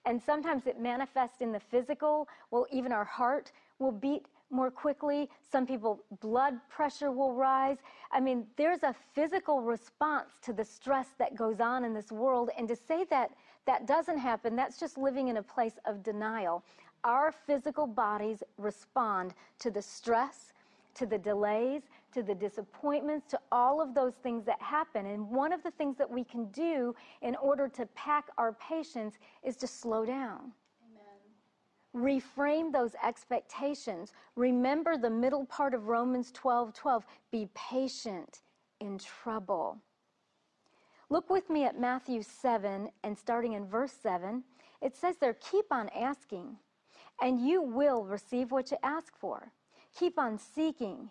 And 0.07 0.23
sometimes 0.23 0.67
it 0.67 0.81
manifests 0.81 1.41
in 1.41 1.53
the 1.53 1.61
physical. 1.61 2.29
Well, 2.51 2.67
even 2.73 2.93
our 2.93 3.05
heart 3.05 3.53
will 3.79 3.93
beat 3.93 4.27
more 4.51 4.71
quickly. 4.71 5.29
Some 5.51 5.67
people, 5.67 6.03
blood 6.21 6.55
pressure 6.69 7.11
will 7.11 7.33
rise. 7.33 7.79
I 8.13 8.21
mean, 8.21 8.47
there's 8.57 8.83
a 8.83 8.95
physical 9.15 9.61
response 9.61 10.31
to 10.43 10.53
the 10.53 10.65
stress 10.65 11.09
that 11.19 11.37
goes 11.37 11.61
on 11.61 11.85
in 11.85 11.95
this 11.95 12.11
world. 12.11 12.51
And 12.59 12.69
to 12.69 12.77
say 12.77 13.05
that 13.11 13.31
that 13.67 13.87
doesn't 13.87 14.19
happen, 14.19 14.57
that's 14.57 14.79
just 14.79 14.99
living 14.99 15.29
in 15.29 15.37
a 15.37 15.43
place 15.43 15.79
of 15.85 16.03
denial. 16.03 16.65
Our 17.05 17.33
physical 17.33 17.87
bodies 17.87 18.43
respond 18.59 19.35
to 19.61 19.71
the 19.71 19.83
stress, 19.83 20.53
to 20.95 21.07
the 21.07 21.19
delays, 21.19 21.83
to 22.13 22.23
the 22.23 22.35
disappointments, 22.35 23.27
to 23.31 23.41
all 23.53 23.81
of 23.81 23.95
those 23.95 24.15
things 24.15 24.45
that 24.45 24.61
happen. 24.61 25.07
And 25.07 25.29
one 25.31 25.53
of 25.53 25.63
the 25.63 25.71
things 25.71 25.97
that 25.97 26.11
we 26.11 26.25
can 26.25 26.47
do 26.47 26.95
in 27.23 27.37
order 27.37 27.69
to 27.69 27.87
pack 27.95 28.29
our 28.37 28.53
patience 28.55 29.15
is 29.43 29.57
to 29.57 29.67
slow 29.67 30.05
down. 30.05 30.53
Reframe 31.95 32.73
those 32.73 32.95
expectations. 33.03 34.13
Remember 34.37 34.97
the 34.97 35.11
middle 35.11 35.45
part 35.47 35.75
of 35.75 35.89
Romans 35.89 36.31
12 36.33 36.73
12. 36.73 37.05
Be 37.33 37.49
patient 37.55 38.43
in 38.81 38.99
trouble. 38.99 39.79
Look 41.09 41.29
with 41.29 41.51
me 41.51 41.65
at 41.65 41.79
Matthew 41.79 42.23
7 42.23 42.89
and 43.03 43.19
starting 43.19 43.55
in 43.55 43.67
verse 43.67 43.93
7. 43.93 44.45
It 44.81 44.97
says 44.97 45.17
there, 45.17 45.35
keep 45.35 45.67
on 45.73 45.89
asking, 45.91 46.57
and 47.21 47.41
you 47.41 47.61
will 47.61 48.05
receive 48.05 48.53
what 48.53 48.71
you 48.71 48.77
ask 48.85 49.17
for. 49.19 49.53
Keep 49.99 50.21
on 50.21 50.39
seeking, 50.39 51.11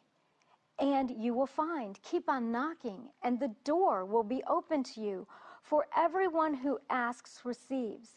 and 0.80 1.12
you 1.12 1.34
will 1.34 1.46
find. 1.46 2.02
Keep 2.02 2.30
on 2.30 2.52
knocking, 2.52 3.10
and 3.22 3.38
the 3.40 3.54
door 3.66 4.06
will 4.06 4.24
be 4.24 4.42
open 4.48 4.84
to 4.84 5.02
you. 5.02 5.28
For 5.62 5.86
everyone 5.96 6.54
who 6.54 6.80
asks 6.90 7.42
receives, 7.44 8.12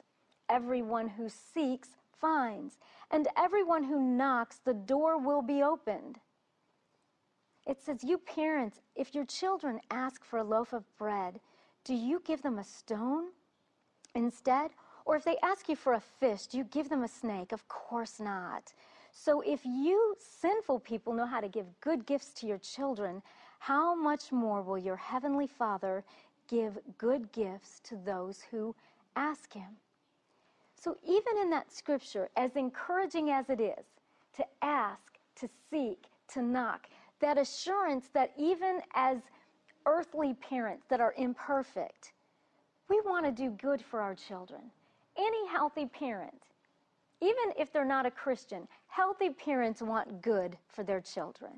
everyone 0.49 1.09
who 1.09 1.29
seeks 1.29 1.89
finds, 2.23 2.79
and 3.11 3.29
everyone 3.37 3.85
who 3.85 4.01
knocks, 4.01 4.61
the 4.65 4.73
door 4.73 5.19
will 5.19 5.43
be 5.43 5.63
opened. 5.63 6.21
It 7.67 7.83
says, 7.83 8.03
You 8.03 8.17
parents, 8.17 8.81
if 8.97 9.15
your 9.15 9.27
children 9.27 9.81
ask 9.91 10.25
for 10.25 10.39
a 10.39 10.45
loaf 10.45 10.73
of 10.73 10.85
bread, 10.97 11.41
do 11.85 11.95
you 11.95 12.23
give 12.25 12.43
them 12.43 12.59
a 12.59 12.65
stone 12.65 13.25
instead? 14.15 14.71
Or 15.05 15.17
if 15.17 15.25
they 15.25 15.37
ask 15.43 15.69
you 15.69 15.77
for 15.77 15.95
a 15.95 16.01
fish, 16.01 16.47
do 16.47 16.59
you 16.59 16.65
give 16.65 16.89
them 16.89 17.03
a 17.03 17.09
snake? 17.09 17.53
Of 17.53 17.67
course 17.69 18.21
not. 18.21 18.73
So 19.13 19.41
if 19.43 19.65
you 19.65 20.17
sinful 20.19 20.81
people 20.81 21.13
know 21.13 21.27
how 21.27 21.41
to 21.41 21.49
give 21.49 21.67
good 21.81 22.07
gifts 22.07 22.33
to 22.35 22.47
your 22.47 22.59
children, 22.59 23.23
how 23.59 23.95
much 23.95 24.33
more 24.33 24.63
will 24.63 24.79
your 24.79 24.97
heavenly 24.97 25.47
Father 25.47 26.05
give 26.49 26.79
good 26.99 27.33
gifts 27.33 27.81
to 27.85 27.97
those 27.97 28.43
who 28.51 28.75
ask 29.17 29.53
him? 29.53 29.82
So, 30.83 30.97
even 31.07 31.39
in 31.41 31.49
that 31.51 31.71
scripture, 31.71 32.29
as 32.37 32.57
encouraging 32.57 33.31
as 33.31 33.49
it 33.51 33.61
is 33.61 33.85
to 34.35 34.45
ask, 34.63 34.99
to 35.37 35.49
seek, 35.71 36.07
to 36.33 36.43
knock, 36.43 36.89
that 37.21 37.39
assurance 37.39 38.09
that 38.15 38.33
even 38.37 38.81
as 38.97 39.19
earthly 39.87 40.35
parents 40.35 40.85
that 40.89 41.01
are 41.01 41.15
imperfect, 41.17 42.13
we 42.89 43.01
want 43.03 43.25
to 43.25 43.31
do 43.31 43.51
good 43.51 43.81
for 43.81 44.01
our 44.01 44.17
children. 44.17 44.63
Any 45.17 45.47
healthy 45.47 45.87
parent, 45.87 46.43
even 47.21 47.53
if 47.57 47.73
they're 47.73 47.85
not 47.85 48.05
a 48.05 48.11
Christian, 48.11 48.67
healthy 48.89 49.31
parents 49.31 49.83
want 49.83 50.21
good 50.21 50.59
for 50.67 50.83
their 50.83 51.01
children. 51.01 51.53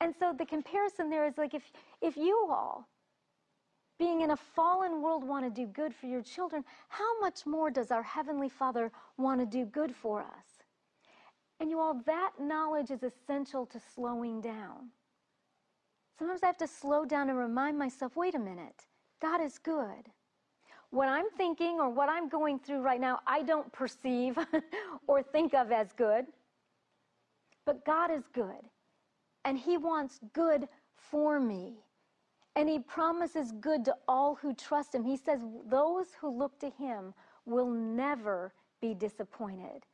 And 0.00 0.12
so 0.18 0.34
the 0.36 0.44
comparison 0.44 1.08
there 1.08 1.24
is 1.24 1.38
like 1.38 1.54
if, 1.54 1.70
if 2.02 2.16
you 2.16 2.48
all 2.50 2.88
being 3.98 4.22
in 4.22 4.32
a 4.32 4.36
fallen 4.36 5.02
world, 5.02 5.24
want 5.24 5.44
to 5.44 5.50
do 5.50 5.66
good 5.66 5.94
for 5.94 6.06
your 6.06 6.22
children, 6.22 6.64
how 6.88 7.20
much 7.20 7.46
more 7.46 7.70
does 7.70 7.90
our 7.90 8.02
Heavenly 8.02 8.48
Father 8.48 8.90
want 9.16 9.40
to 9.40 9.46
do 9.46 9.64
good 9.64 9.94
for 9.94 10.20
us? 10.20 10.64
And 11.60 11.70
you 11.70 11.78
all, 11.78 12.00
that 12.06 12.32
knowledge 12.40 12.90
is 12.90 13.02
essential 13.02 13.66
to 13.66 13.80
slowing 13.94 14.40
down. 14.40 14.90
Sometimes 16.18 16.42
I 16.42 16.46
have 16.46 16.56
to 16.58 16.66
slow 16.66 17.04
down 17.04 17.28
and 17.30 17.38
remind 17.38 17.78
myself 17.78 18.16
wait 18.16 18.34
a 18.34 18.38
minute, 18.38 18.86
God 19.22 19.40
is 19.40 19.58
good. 19.58 20.10
What 20.90 21.08
I'm 21.08 21.28
thinking 21.36 21.80
or 21.80 21.90
what 21.90 22.08
I'm 22.08 22.28
going 22.28 22.58
through 22.58 22.80
right 22.80 23.00
now, 23.00 23.20
I 23.26 23.42
don't 23.42 23.72
perceive 23.72 24.38
or 25.06 25.22
think 25.22 25.54
of 25.54 25.72
as 25.72 25.92
good. 25.92 26.26
But 27.66 27.84
God 27.84 28.10
is 28.10 28.24
good, 28.32 28.62
and 29.44 29.58
He 29.58 29.76
wants 29.76 30.20
good 30.34 30.68
for 30.94 31.40
me. 31.40 31.83
And 32.56 32.68
he 32.68 32.78
promises 32.78 33.52
good 33.60 33.84
to 33.86 33.96
all 34.06 34.36
who 34.36 34.54
trust 34.54 34.94
him. 34.94 35.04
He 35.04 35.16
says, 35.16 35.40
Those 35.66 36.08
who 36.20 36.28
look 36.30 36.58
to 36.60 36.70
him 36.70 37.14
will 37.46 37.68
never 37.70 38.52
be 38.80 38.94
disappointed, 38.94 39.84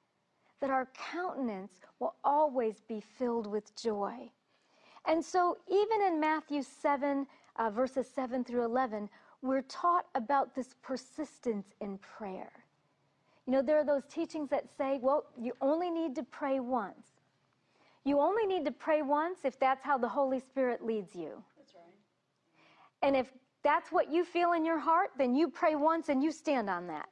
that 0.61 0.71
our 0.71 0.89
countenance 1.13 1.73
will 1.99 2.15
always 2.23 2.83
be 2.87 3.01
filled 3.01 3.47
with 3.47 3.75
joy. 3.81 4.31
And 5.07 5.25
so, 5.25 5.57
even 5.69 6.03
in 6.03 6.21
Matthew 6.21 6.63
7, 6.63 7.27
uh, 7.57 7.71
verses 7.71 8.07
7 8.15 8.45
through 8.45 8.65
11, 8.65 9.09
we're 9.43 9.63
taught 9.63 10.07
about 10.15 10.55
this 10.55 10.75
persistence 10.83 11.69
in 11.81 11.99
prayer. 11.99 12.53
You 13.47 13.55
know, 13.55 13.63
there 13.63 13.79
are 13.79 13.85
those 13.85 14.05
teachings 14.07 14.51
that 14.51 14.67
say, 14.77 14.99
well, 15.01 15.25
you 15.41 15.55
only 15.61 15.91
need 15.91 16.15
to 16.17 16.23
pray 16.23 16.61
once. 16.61 17.07
You 18.05 18.21
only 18.21 18.47
need 18.47 18.65
to 18.67 18.71
pray 18.71 19.03
once 19.03 19.41
if 19.45 19.59
that's 19.59 19.83
how 19.83 19.99
the 19.99 20.09
Holy 20.09 20.41
Spirit 20.41 20.85
leads 20.85 21.15
you. 21.15 21.43
And 23.03 23.17
if 23.17 23.33
that's 23.63 23.93
what 23.93 24.11
you 24.11 24.25
feel 24.25 24.53
in 24.53 24.65
your 24.65 24.79
heart, 24.79 25.11
then 25.19 25.35
you 25.35 25.49
pray 25.49 25.77
once 25.77 26.09
and 26.09 26.23
you 26.23 26.33
stand 26.33 26.71
on 26.71 26.87
that. 26.89 27.09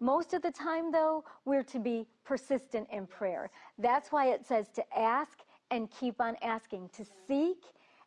Most 0.00 0.34
of 0.34 0.42
the 0.42 0.50
time, 0.50 0.90
though, 0.90 1.24
we're 1.44 1.62
to 1.64 1.78
be 1.78 2.06
persistent 2.24 2.88
in 2.90 3.06
prayer. 3.06 3.50
That's 3.78 4.10
why 4.10 4.30
it 4.30 4.44
says 4.44 4.68
to 4.74 4.98
ask 4.98 5.38
and 5.70 5.88
keep 5.90 6.20
on 6.20 6.36
asking, 6.42 6.90
to 6.96 7.04
seek 7.28 7.64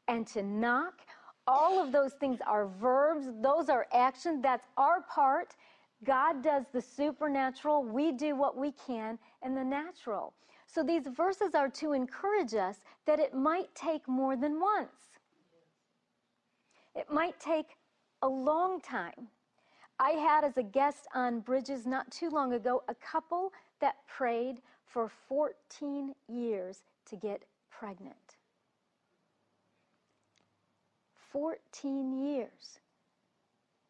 and 0.07 0.27
to 0.27 0.43
knock. 0.43 0.99
All 1.47 1.81
of 1.81 1.91
those 1.91 2.13
things 2.13 2.39
are 2.45 2.67
verbs, 2.67 3.27
those 3.41 3.69
are 3.69 3.87
actions. 3.93 4.41
That's 4.41 4.67
our 4.77 5.01
part. 5.01 5.55
God 6.03 6.43
does 6.43 6.65
the 6.73 6.81
supernatural, 6.81 7.83
we 7.83 8.11
do 8.11 8.35
what 8.35 8.57
we 8.57 8.73
can 8.73 9.17
in 9.43 9.55
the 9.55 9.63
natural. 9.63 10.33
So 10.67 10.83
these 10.83 11.07
verses 11.07 11.55
are 11.55 11.69
to 11.69 11.93
encourage 11.93 12.53
us 12.53 12.77
that 13.05 13.19
it 13.19 13.33
might 13.33 13.73
take 13.73 14.07
more 14.07 14.35
than 14.35 14.59
once. 14.59 15.19
It 16.95 17.11
might 17.11 17.39
take 17.39 17.77
a 18.21 18.27
long 18.27 18.79
time. 18.81 19.27
I 19.99 20.11
had 20.11 20.43
as 20.43 20.57
a 20.57 20.63
guest 20.63 21.07
on 21.13 21.39
Bridges 21.39 21.85
not 21.85 22.11
too 22.11 22.29
long 22.29 22.53
ago 22.53 22.83
a 22.87 22.95
couple 22.95 23.53
that 23.79 23.95
prayed 24.07 24.61
for 24.85 25.11
14 25.27 26.13
years 26.27 26.79
to 27.09 27.15
get 27.15 27.43
pregnant. 27.69 28.15
14 31.31 32.17
years. 32.27 32.79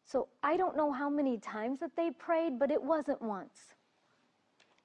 So 0.04 0.28
I 0.42 0.56
don't 0.56 0.76
know 0.76 0.92
how 0.92 1.08
many 1.08 1.38
times 1.38 1.80
that 1.80 1.96
they 1.96 2.10
prayed, 2.10 2.58
but 2.58 2.70
it 2.70 2.82
wasn't 2.82 3.20
once. 3.22 3.74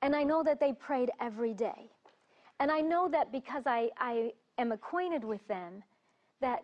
And 0.01 0.15
I 0.15 0.23
know 0.23 0.43
that 0.43 0.59
they 0.59 0.73
prayed 0.73 1.11
every 1.19 1.53
day. 1.53 1.91
And 2.59 2.71
I 2.71 2.81
know 2.81 3.07
that 3.09 3.31
because 3.31 3.63
I, 3.65 3.89
I 3.97 4.33
am 4.57 4.71
acquainted 4.71 5.23
with 5.23 5.47
them, 5.47 5.83
that 6.41 6.63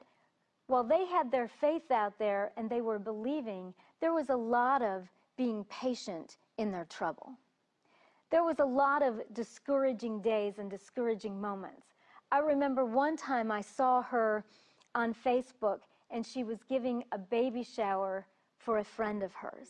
while 0.68 0.84
they 0.84 1.06
had 1.06 1.32
their 1.32 1.48
faith 1.48 1.92
out 1.92 2.18
there 2.20 2.52
and 2.58 2.70
they 2.70 2.82
were 2.82 3.00
believing, 3.00 3.74
there 4.00 4.14
was 4.14 4.30
a 4.30 4.36
lot 4.36 4.82
of 4.82 5.08
being 5.38 5.64
patient 5.66 6.38
in 6.58 6.72
their 6.72 6.86
trouble. 6.86 7.32
There 8.30 8.44
was 8.44 8.60
a 8.60 8.66
lot 8.66 9.02
of 9.02 9.22
discouraging 9.34 10.22
days 10.22 10.60
and 10.60 10.70
discouraging 10.70 11.40
moments. 11.40 11.96
I 12.32 12.40
remember 12.40 12.84
one 12.84 13.16
time 13.16 13.52
I 13.52 13.62
saw 13.62 14.02
her 14.02 14.44
on 14.94 15.14
Facebook 15.14 15.80
and 16.12 16.26
she 16.26 16.44
was 16.44 16.64
giving 16.68 17.04
a 17.14 17.18
baby 17.18 17.64
shower 17.64 18.26
for 18.58 18.80
a 18.80 18.84
friend 18.84 19.24
of 19.24 19.34
hers. 19.34 19.70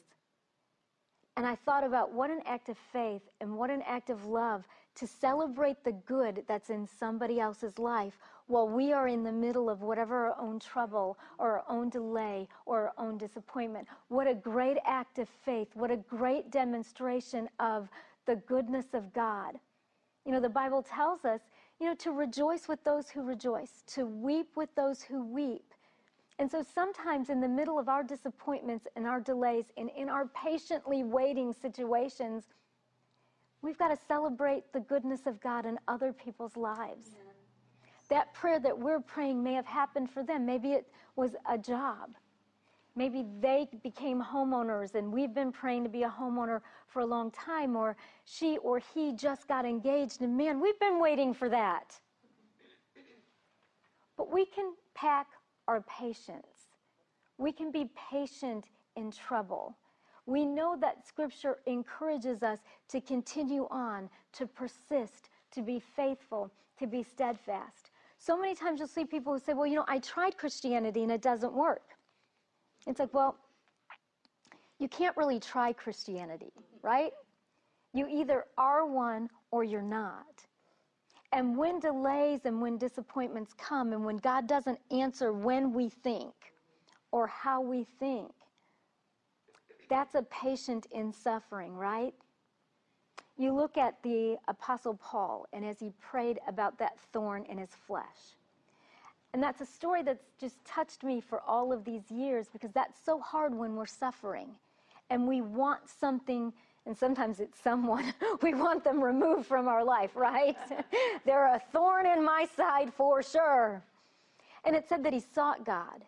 And 1.37 1.45
I 1.45 1.53
thought 1.53 1.83
about 1.83 2.11
what 2.11 2.31
an 2.31 2.41
act 2.47 2.67
of 2.67 2.77
faith 2.91 3.21
and 3.39 3.55
what 3.55 3.69
an 3.69 3.83
act 3.83 4.09
of 4.09 4.25
love 4.25 4.67
to 4.95 5.05
celebrate 5.05 5.83
the 5.83 5.91
good 5.91 6.43
that's 6.47 6.71
in 6.71 6.87
somebody 6.87 7.39
else's 7.39 7.77
life 7.77 8.17
while 8.47 8.67
we 8.67 8.91
are 8.91 9.07
in 9.07 9.21
the 9.21 9.31
middle 9.31 9.69
of 9.69 9.83
whatever 9.83 10.25
our 10.25 10.41
own 10.41 10.59
trouble 10.59 11.15
or 11.37 11.59
our 11.59 11.63
own 11.69 11.89
delay 11.89 12.47
or 12.65 12.87
our 12.87 12.93
own 12.97 13.19
disappointment. 13.19 13.87
What 14.07 14.25
a 14.25 14.33
great 14.33 14.77
act 14.83 15.19
of 15.19 15.29
faith. 15.29 15.67
What 15.75 15.91
a 15.91 15.97
great 15.97 16.49
demonstration 16.49 17.47
of 17.59 17.87
the 18.25 18.37
goodness 18.37 18.87
of 18.93 19.13
God. 19.13 19.59
You 20.25 20.31
know, 20.31 20.39
the 20.39 20.49
Bible 20.49 20.81
tells 20.81 21.23
us, 21.23 21.41
you 21.79 21.85
know, 21.85 21.95
to 21.97 22.11
rejoice 22.11 22.67
with 22.67 22.83
those 22.83 23.11
who 23.11 23.21
rejoice, 23.21 23.83
to 23.93 24.07
weep 24.07 24.47
with 24.55 24.73
those 24.73 25.03
who 25.03 25.23
weep. 25.23 25.71
And 26.39 26.49
so 26.49 26.63
sometimes 26.75 27.29
in 27.29 27.41
the 27.41 27.47
middle 27.47 27.79
of 27.79 27.89
our 27.89 28.03
disappointments 28.03 28.87
and 28.95 29.07
our 29.07 29.19
delays 29.19 29.65
and 29.75 29.89
in 29.97 30.07
our 30.07 30.27
patiently 30.27 31.03
waiting 31.03 31.51
situations, 31.51 32.45
we've 33.61 33.77
got 33.77 33.87
to 33.87 33.97
celebrate 34.07 34.71
the 34.71 34.81
goodness 34.81 35.25
of 35.25 35.41
God 35.41 35.65
in 35.65 35.79
other 35.87 36.13
people's 36.13 36.55
lives. 36.55 37.07
Amen. 37.07 37.33
That 38.09 38.33
prayer 38.33 38.59
that 38.59 38.77
we're 38.77 38.99
praying 38.99 39.43
may 39.43 39.53
have 39.53 39.65
happened 39.65 40.11
for 40.11 40.23
them. 40.23 40.45
Maybe 40.45 40.73
it 40.73 40.87
was 41.15 41.35
a 41.49 41.57
job. 41.57 42.15
Maybe 42.95 43.25
they 43.39 43.67
became 43.83 44.23
homeowners 44.23 44.95
and 44.95 45.11
we've 45.11 45.33
been 45.33 45.51
praying 45.51 45.83
to 45.83 45.89
be 45.89 46.03
a 46.03 46.09
homeowner 46.09 46.61
for 46.87 47.01
a 47.01 47.05
long 47.05 47.29
time, 47.31 47.75
or 47.75 47.95
she 48.25 48.57
or 48.59 48.81
he 48.93 49.11
just 49.13 49.47
got 49.47 49.65
engaged 49.65 50.21
and 50.21 50.35
man, 50.37 50.59
we've 50.59 50.79
been 50.79 50.99
waiting 50.99 51.33
for 51.33 51.49
that. 51.49 51.99
But 54.15 54.31
we 54.31 54.45
can 54.45 54.73
pack 54.95 55.27
our 55.67 55.81
patience. 55.81 56.69
We 57.37 57.51
can 57.51 57.71
be 57.71 57.89
patient 58.09 58.65
in 58.95 59.11
trouble. 59.11 59.77
We 60.25 60.45
know 60.45 60.75
that 60.81 61.07
Scripture 61.07 61.59
encourages 61.65 62.43
us 62.43 62.59
to 62.89 62.99
continue 62.99 63.67
on, 63.71 64.09
to 64.33 64.45
persist, 64.45 65.29
to 65.51 65.61
be 65.61 65.79
faithful, 65.79 66.51
to 66.79 66.87
be 66.87 67.03
steadfast. 67.03 67.91
So 68.19 68.37
many 68.37 68.55
times 68.55 68.79
you'll 68.79 68.87
see 68.87 69.05
people 69.05 69.33
who 69.33 69.39
say, 69.39 69.53
Well, 69.53 69.67
you 69.67 69.75
know, 69.75 69.85
I 69.87 69.99
tried 69.99 70.37
Christianity 70.37 71.03
and 71.03 71.11
it 71.11 71.21
doesn't 71.21 71.53
work. 71.53 71.83
It's 72.87 72.99
like, 72.99 73.13
Well, 73.13 73.37
you 74.79 74.87
can't 74.87 75.15
really 75.15 75.39
try 75.39 75.73
Christianity, 75.73 76.51
right? 76.81 77.11
You 77.93 78.07
either 78.07 78.45
are 78.57 78.85
one 78.85 79.29
or 79.51 79.63
you're 79.63 79.81
not. 79.81 80.46
And 81.31 81.57
when 81.57 81.79
delays 81.79 82.41
and 82.45 82.61
when 82.61 82.77
disappointments 82.77 83.53
come, 83.57 83.93
and 83.93 84.05
when 84.05 84.17
God 84.17 84.47
doesn't 84.47 84.79
answer 84.91 85.33
when 85.33 85.73
we 85.73 85.89
think 85.89 86.33
or 87.11 87.27
how 87.27 87.61
we 87.61 87.85
think, 87.99 88.31
that's 89.89 90.15
a 90.15 90.23
patient 90.23 90.87
in 90.91 91.11
suffering, 91.11 91.75
right? 91.75 92.13
You 93.37 93.53
look 93.53 93.77
at 93.77 94.01
the 94.03 94.37
Apostle 94.47 94.95
Paul, 94.95 95.45
and 95.53 95.63
as 95.63 95.79
he 95.79 95.91
prayed 96.01 96.39
about 96.47 96.77
that 96.79 96.99
thorn 97.13 97.45
in 97.45 97.57
his 97.57 97.69
flesh. 97.85 98.35
And 99.33 99.43
that's 99.43 99.61
a 99.61 99.65
story 99.65 100.01
that's 100.01 100.25
just 100.39 100.63
touched 100.65 101.03
me 101.03 101.21
for 101.21 101.41
all 101.41 101.71
of 101.71 101.83
these 101.83 102.09
years 102.09 102.47
because 102.51 102.71
that's 102.71 102.99
so 103.05 103.19
hard 103.19 103.53
when 103.53 103.75
we're 103.75 103.85
suffering 103.85 104.49
and 105.09 105.27
we 105.27 105.41
want 105.41 105.81
something 105.87 106.51
and 106.87 106.97
sometimes 106.97 107.41
it's 107.41 107.59
someone 107.59 108.13
we 108.41 108.53
want 108.53 108.83
them 108.83 109.03
removed 109.03 109.45
from 109.45 109.67
our 109.67 109.83
life, 109.83 110.15
right? 110.15 110.55
They're 111.25 111.53
a 111.53 111.61
thorn 111.71 112.07
in 112.07 112.23
my 112.23 112.47
side 112.55 112.93
for 112.93 113.21
sure. 113.21 113.83
And 114.63 114.75
it 114.75 114.87
said 114.87 115.03
that 115.03 115.13
he 115.13 115.19
sought 115.19 115.65
God 115.65 116.05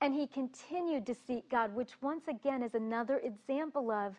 and 0.00 0.14
he 0.14 0.26
continued 0.26 1.04
to 1.06 1.14
seek 1.26 1.50
God, 1.50 1.74
which 1.74 2.00
once 2.00 2.28
again 2.28 2.62
is 2.62 2.74
another 2.74 3.18
example 3.18 3.90
of 3.90 4.14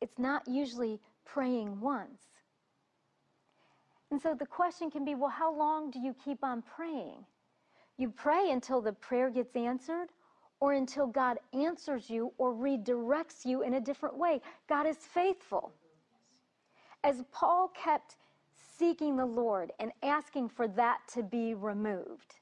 it's 0.00 0.18
not 0.18 0.46
usually 0.46 1.00
praying 1.24 1.80
once. 1.80 2.22
And 4.10 4.20
so 4.20 4.34
the 4.34 4.46
question 4.46 4.90
can 4.90 5.04
be 5.04 5.14
well, 5.14 5.30
how 5.30 5.54
long 5.54 5.90
do 5.90 6.00
you 6.00 6.14
keep 6.24 6.42
on 6.42 6.62
praying? 6.62 7.24
You 7.96 8.10
pray 8.10 8.50
until 8.50 8.80
the 8.80 8.92
prayer 8.92 9.30
gets 9.30 9.54
answered, 9.54 10.08
or 10.60 10.72
until 10.72 11.06
God 11.06 11.38
answers 11.52 12.10
you 12.10 12.32
or 12.38 12.52
redirects 12.52 13.44
you 13.44 13.62
in 13.62 13.74
a 13.74 13.80
different 13.80 14.16
way. 14.16 14.40
God 14.68 14.86
is 14.86 14.96
faithful. 14.96 15.72
As 17.04 17.22
Paul 17.32 17.68
kept 17.68 18.16
seeking 18.76 19.16
the 19.16 19.26
Lord 19.26 19.72
and 19.78 19.92
asking 20.02 20.48
for 20.48 20.66
that 20.68 21.00
to 21.14 21.22
be 21.22 21.54
removed, 21.54 22.34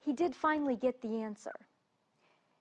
he 0.00 0.12
did 0.12 0.34
finally 0.34 0.76
get 0.76 1.00
the 1.02 1.22
answer. 1.22 1.54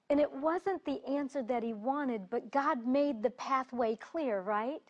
And 0.10 0.20
it 0.20 0.32
wasn't 0.32 0.84
the 0.84 1.02
answer 1.08 1.42
that 1.44 1.64
he 1.64 1.74
wanted, 1.74 2.30
but 2.30 2.52
God 2.52 2.86
made 2.86 3.24
the 3.24 3.30
pathway 3.30 3.96
clear, 3.96 4.42
right? 4.42 4.82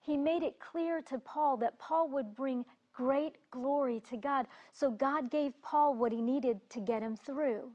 He 0.00 0.16
made 0.16 0.42
it 0.42 0.58
clear 0.58 1.02
to 1.02 1.18
Paul 1.18 1.58
that 1.58 1.78
Paul 1.78 2.08
would 2.10 2.34
bring 2.34 2.64
great 2.94 3.36
glory 3.50 4.00
to 4.08 4.16
God. 4.16 4.46
So 4.72 4.90
God 4.90 5.30
gave 5.30 5.60
Paul 5.62 5.94
what 5.94 6.12
he 6.12 6.22
needed 6.22 6.58
to 6.70 6.80
get 6.80 7.02
him 7.02 7.16
through. 7.16 7.70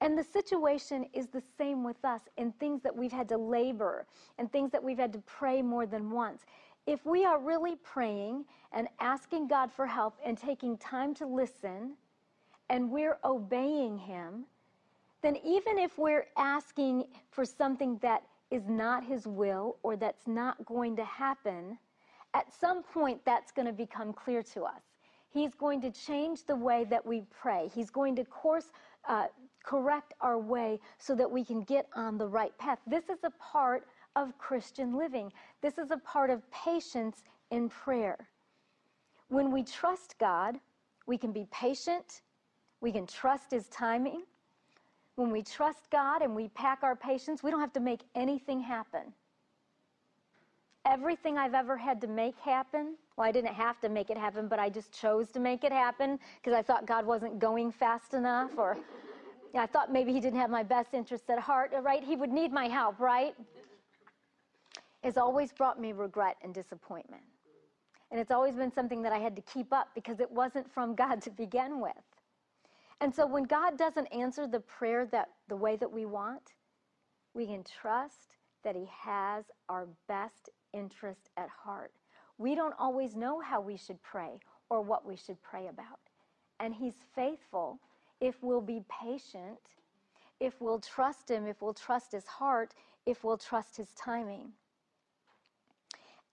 And 0.00 0.16
the 0.16 0.22
situation 0.22 1.06
is 1.12 1.26
the 1.26 1.42
same 1.56 1.82
with 1.82 2.04
us 2.04 2.20
in 2.36 2.52
things 2.52 2.82
that 2.82 2.94
we've 2.94 3.12
had 3.12 3.28
to 3.30 3.36
labor 3.36 4.06
and 4.38 4.50
things 4.50 4.70
that 4.70 4.82
we've 4.82 4.98
had 4.98 5.12
to 5.12 5.18
pray 5.20 5.60
more 5.60 5.86
than 5.86 6.10
once. 6.10 6.42
If 6.86 7.04
we 7.04 7.24
are 7.24 7.38
really 7.40 7.76
praying 7.76 8.44
and 8.72 8.88
asking 9.00 9.48
God 9.48 9.72
for 9.72 9.86
help 9.86 10.16
and 10.24 10.38
taking 10.38 10.78
time 10.78 11.14
to 11.14 11.26
listen 11.26 11.94
and 12.70 12.90
we're 12.90 13.18
obeying 13.24 13.98
Him, 13.98 14.44
then 15.20 15.36
even 15.44 15.78
if 15.78 15.98
we're 15.98 16.28
asking 16.36 17.08
for 17.30 17.44
something 17.44 17.98
that 17.98 18.22
is 18.50 18.68
not 18.68 19.04
His 19.04 19.26
will 19.26 19.76
or 19.82 19.96
that's 19.96 20.26
not 20.28 20.64
going 20.64 20.94
to 20.96 21.04
happen, 21.04 21.76
at 22.34 22.52
some 22.54 22.82
point 22.82 23.20
that's 23.24 23.50
going 23.50 23.66
to 23.66 23.72
become 23.72 24.12
clear 24.12 24.42
to 24.44 24.62
us. 24.62 24.82
He's 25.30 25.54
going 25.54 25.80
to 25.82 25.90
change 25.90 26.44
the 26.44 26.56
way 26.56 26.84
that 26.84 27.04
we 27.04 27.22
pray. 27.30 27.70
He's 27.74 27.90
going 27.90 28.16
to 28.16 28.24
course 28.24 28.70
uh, 29.06 29.26
correct 29.64 30.14
our 30.20 30.38
way 30.38 30.80
so 30.98 31.14
that 31.14 31.30
we 31.30 31.44
can 31.44 31.62
get 31.62 31.86
on 31.94 32.18
the 32.18 32.26
right 32.26 32.56
path. 32.58 32.78
This 32.86 33.08
is 33.08 33.18
a 33.24 33.30
part 33.30 33.86
of 34.16 34.36
Christian 34.38 34.96
living. 34.96 35.32
This 35.62 35.78
is 35.78 35.90
a 35.90 35.98
part 35.98 36.30
of 36.30 36.48
patience 36.50 37.24
in 37.50 37.68
prayer. 37.68 38.28
When 39.28 39.52
we 39.52 39.62
trust 39.62 40.16
God, 40.18 40.58
we 41.06 41.18
can 41.18 41.32
be 41.32 41.46
patient, 41.50 42.22
we 42.80 42.92
can 42.92 43.06
trust 43.06 43.50
His 43.50 43.68
timing. 43.68 44.22
When 45.16 45.30
we 45.30 45.42
trust 45.42 45.90
God 45.90 46.22
and 46.22 46.34
we 46.34 46.48
pack 46.48 46.80
our 46.82 46.94
patience, 46.94 47.42
we 47.42 47.50
don't 47.50 47.60
have 47.60 47.72
to 47.72 47.80
make 47.80 48.02
anything 48.14 48.60
happen. 48.60 49.12
Everything 50.86 51.36
I've 51.36 51.54
ever 51.54 51.76
had 51.76 52.00
to 52.02 52.06
make 52.06 52.38
happen, 52.38 52.94
well, 53.16 53.26
I 53.26 53.32
didn't 53.32 53.52
have 53.52 53.80
to 53.80 53.88
make 53.88 54.10
it 54.10 54.16
happen, 54.16 54.46
but 54.46 54.58
I 54.58 54.70
just 54.70 54.92
chose 54.92 55.30
to 55.32 55.40
make 55.40 55.64
it 55.64 55.72
happen 55.72 56.18
because 56.36 56.56
I 56.56 56.62
thought 56.62 56.86
God 56.86 57.04
wasn't 57.04 57.38
going 57.40 57.72
fast 57.72 58.14
enough 58.14 58.52
or 58.56 58.78
I 59.56 59.66
thought 59.66 59.92
maybe 59.92 60.12
he 60.12 60.20
didn't 60.20 60.38
have 60.38 60.50
my 60.50 60.62
best 60.62 60.94
interests 60.94 61.28
at 61.30 61.38
heart, 61.38 61.72
uh, 61.74 61.80
right? 61.80 62.04
He 62.04 62.16
would 62.16 62.30
need 62.30 62.52
my 62.52 62.66
help, 62.66 63.00
right? 63.00 63.34
It's 65.02 65.16
always 65.16 65.52
brought 65.52 65.80
me 65.80 65.92
regret 65.92 66.36
and 66.42 66.52
disappointment. 66.52 67.22
And 68.10 68.20
it's 68.20 68.30
always 68.30 68.54
been 68.56 68.72
something 68.72 69.02
that 69.02 69.12
I 69.12 69.18
had 69.18 69.36
to 69.36 69.42
keep 69.42 69.72
up 69.72 69.88
because 69.94 70.20
it 70.20 70.30
wasn't 70.30 70.70
from 70.72 70.94
God 71.02 71.22
to 71.22 71.30
begin 71.30 71.80
with. 71.80 71.92
And 73.00 73.14
so 73.14 73.26
when 73.26 73.44
God 73.44 73.78
doesn't 73.78 74.06
answer 74.06 74.46
the 74.46 74.60
prayer 74.60 75.06
that 75.12 75.28
the 75.48 75.56
way 75.56 75.76
that 75.76 75.90
we 75.90 76.04
want, 76.04 76.54
we 77.32 77.46
can 77.46 77.62
trust 77.62 78.36
that 78.64 78.74
he 78.74 78.88
has 79.02 79.44
our 79.68 79.86
best 80.08 80.50
interest 80.72 81.30
at 81.36 81.48
heart. 81.48 81.92
We 82.38 82.54
don't 82.54 82.74
always 82.78 83.14
know 83.14 83.40
how 83.40 83.60
we 83.60 83.76
should 83.76 84.02
pray 84.02 84.40
or 84.68 84.82
what 84.82 85.06
we 85.06 85.16
should 85.16 85.40
pray 85.42 85.68
about. 85.68 86.00
And 86.60 86.74
he's 86.74 86.94
faithful 87.14 87.78
if 88.20 88.42
we'll 88.42 88.60
be 88.60 88.82
patient, 88.88 89.58
if 90.40 90.60
we'll 90.60 90.80
trust 90.80 91.30
Him, 91.30 91.46
if 91.46 91.62
we'll 91.62 91.74
trust 91.74 92.12
His 92.12 92.26
heart, 92.26 92.74
if 93.06 93.24
we'll 93.24 93.38
trust 93.38 93.76
His 93.76 93.88
timing. 93.94 94.52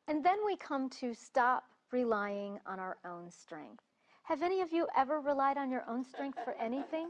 And 0.07 0.23
then 0.23 0.37
we 0.45 0.55
come 0.55 0.89
to 0.91 1.13
stop 1.13 1.63
relying 1.91 2.59
on 2.65 2.79
our 2.79 2.97
own 3.05 3.31
strength. 3.31 3.83
Have 4.23 4.41
any 4.41 4.61
of 4.61 4.71
you 4.71 4.87
ever 4.97 5.19
relied 5.19 5.57
on 5.57 5.69
your 5.69 5.83
own 5.87 6.03
strength 6.03 6.39
for 6.43 6.53
anything? 6.53 7.09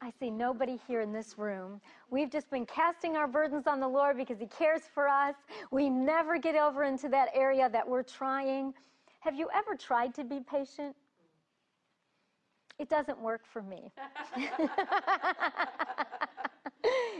I 0.00 0.10
see 0.18 0.30
nobody 0.30 0.80
here 0.88 1.00
in 1.00 1.12
this 1.12 1.38
room. 1.38 1.80
We've 2.10 2.30
just 2.30 2.50
been 2.50 2.66
casting 2.66 3.16
our 3.16 3.28
burdens 3.28 3.68
on 3.68 3.78
the 3.78 3.86
Lord 3.86 4.16
because 4.16 4.40
He 4.40 4.46
cares 4.46 4.82
for 4.92 5.06
us. 5.08 5.36
We 5.70 5.88
never 5.88 6.38
get 6.38 6.56
over 6.56 6.84
into 6.84 7.08
that 7.10 7.28
area 7.34 7.68
that 7.70 7.88
we're 7.88 8.02
trying. 8.02 8.74
Have 9.20 9.36
you 9.36 9.48
ever 9.54 9.76
tried 9.76 10.14
to 10.14 10.24
be 10.24 10.40
patient? 10.40 10.96
It 12.82 12.88
doesn't 12.88 13.20
work 13.20 13.42
for 13.46 13.62
me. 13.62 13.92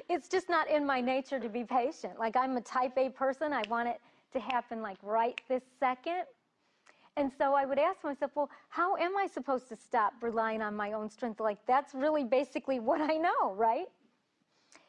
it's 0.08 0.26
just 0.26 0.48
not 0.48 0.68
in 0.68 0.84
my 0.84 1.00
nature 1.00 1.38
to 1.38 1.48
be 1.48 1.62
patient. 1.62 2.18
Like 2.18 2.34
I'm 2.34 2.56
a 2.56 2.60
type 2.60 2.98
A 2.98 3.10
person, 3.10 3.52
I 3.52 3.62
want 3.68 3.88
it 3.88 4.00
to 4.32 4.40
happen 4.40 4.82
like 4.82 4.96
right 5.04 5.40
this 5.48 5.62
second. 5.78 6.24
And 7.16 7.30
so 7.38 7.54
I 7.54 7.64
would 7.64 7.78
ask 7.78 8.02
myself, 8.02 8.32
well, 8.34 8.50
how 8.70 8.96
am 8.96 9.16
I 9.16 9.28
supposed 9.28 9.68
to 9.68 9.76
stop 9.76 10.14
relying 10.20 10.62
on 10.62 10.74
my 10.74 10.94
own 10.94 11.08
strength? 11.08 11.38
Like 11.38 11.64
that's 11.64 11.94
really 11.94 12.24
basically 12.24 12.80
what 12.80 13.00
I 13.00 13.16
know, 13.16 13.54
right? 13.54 13.86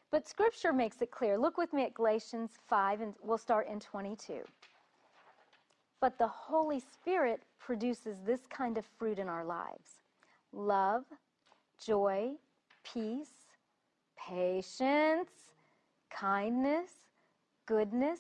But 0.09 0.27
scripture 0.27 0.73
makes 0.73 1.03
it 1.03 1.11
clear. 1.11 1.37
Look 1.37 1.55
with 1.55 1.71
me 1.71 1.83
at 1.83 1.93
Galatians 1.93 2.53
5, 2.67 3.01
and 3.01 3.13
we'll 3.21 3.37
start 3.37 3.67
in 3.67 3.79
22. 3.79 4.39
But 6.01 6.17
the 6.17 6.27
Holy 6.27 6.79
Spirit 6.79 7.43
produces 7.59 8.17
this 8.25 8.47
kind 8.49 8.79
of 8.79 8.85
fruit 8.97 9.19
in 9.19 9.29
our 9.29 9.45
lives 9.45 10.02
love, 10.53 11.03
joy, 11.83 12.31
peace, 12.83 13.47
patience, 14.17 15.31
kindness, 16.09 16.89
goodness, 17.65 18.19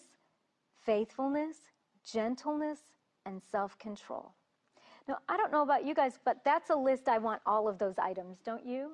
faithfulness, 0.85 1.57
gentleness, 2.03 2.79
and 3.25 3.41
self 3.51 3.77
control. 3.79 4.33
Now, 5.07 5.17
I 5.27 5.37
don't 5.37 5.51
know 5.51 5.61
about 5.63 5.85
you 5.85 5.93
guys, 5.93 6.19
but 6.23 6.43
that's 6.43 6.69
a 6.69 6.75
list 6.75 7.07
I 7.07 7.17
want 7.17 7.41
all 7.45 7.67
of 7.67 7.77
those 7.77 7.95
items, 7.97 8.39
don't 8.43 8.65
you? 8.65 8.91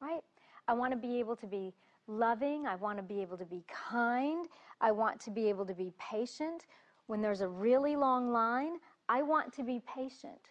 Right? 0.00 0.22
I 0.66 0.74
want 0.74 0.92
to 0.92 0.96
be 0.96 1.18
able 1.18 1.36
to 1.36 1.46
be 1.46 1.72
loving. 2.06 2.66
I 2.66 2.74
want 2.74 2.98
to 2.98 3.02
be 3.02 3.20
able 3.22 3.36
to 3.38 3.44
be 3.44 3.62
kind. 3.68 4.46
I 4.80 4.90
want 4.92 5.20
to 5.20 5.30
be 5.30 5.48
able 5.48 5.64
to 5.66 5.74
be 5.74 5.92
patient. 5.98 6.66
When 7.06 7.22
there's 7.22 7.40
a 7.40 7.48
really 7.48 7.96
long 7.96 8.32
line, 8.32 8.78
I 9.08 9.22
want 9.22 9.52
to 9.54 9.62
be 9.62 9.80
patient. 9.86 10.50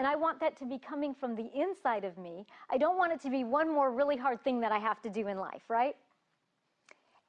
And 0.00 0.06
I 0.06 0.16
want 0.16 0.40
that 0.40 0.56
to 0.60 0.64
be 0.64 0.78
coming 0.78 1.12
from 1.12 1.36
the 1.36 1.50
inside 1.54 2.06
of 2.06 2.16
me. 2.16 2.46
I 2.70 2.78
don't 2.78 2.96
want 2.96 3.12
it 3.12 3.20
to 3.20 3.28
be 3.28 3.44
one 3.44 3.68
more 3.68 3.92
really 3.92 4.16
hard 4.16 4.42
thing 4.42 4.58
that 4.60 4.72
I 4.72 4.78
have 4.78 5.02
to 5.02 5.10
do 5.10 5.26
in 5.26 5.36
life, 5.36 5.64
right? 5.68 5.94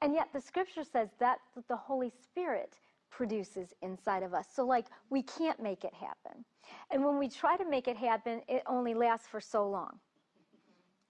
And 0.02 0.14
yet 0.14 0.30
the 0.32 0.40
scripture 0.40 0.86
says 0.86 1.10
that 1.20 1.40
the 1.68 1.76
Holy 1.76 2.10
Spirit 2.24 2.78
produces 3.10 3.74
inside 3.82 4.24
of 4.24 4.34
us. 4.34 4.48
So, 4.56 4.66
like, 4.66 4.86
we 5.10 5.22
can't 5.22 5.62
make 5.62 5.84
it 5.84 5.94
happen. 5.94 6.46
And 6.92 7.04
when 7.04 7.20
we 7.20 7.28
try 7.28 7.58
to 7.58 7.70
make 7.70 7.90
it 7.90 7.98
happen, 7.98 8.40
it 8.48 8.64
only 8.66 8.94
lasts 8.94 9.28
for 9.28 9.42
so 9.42 9.68
long. 9.68 10.00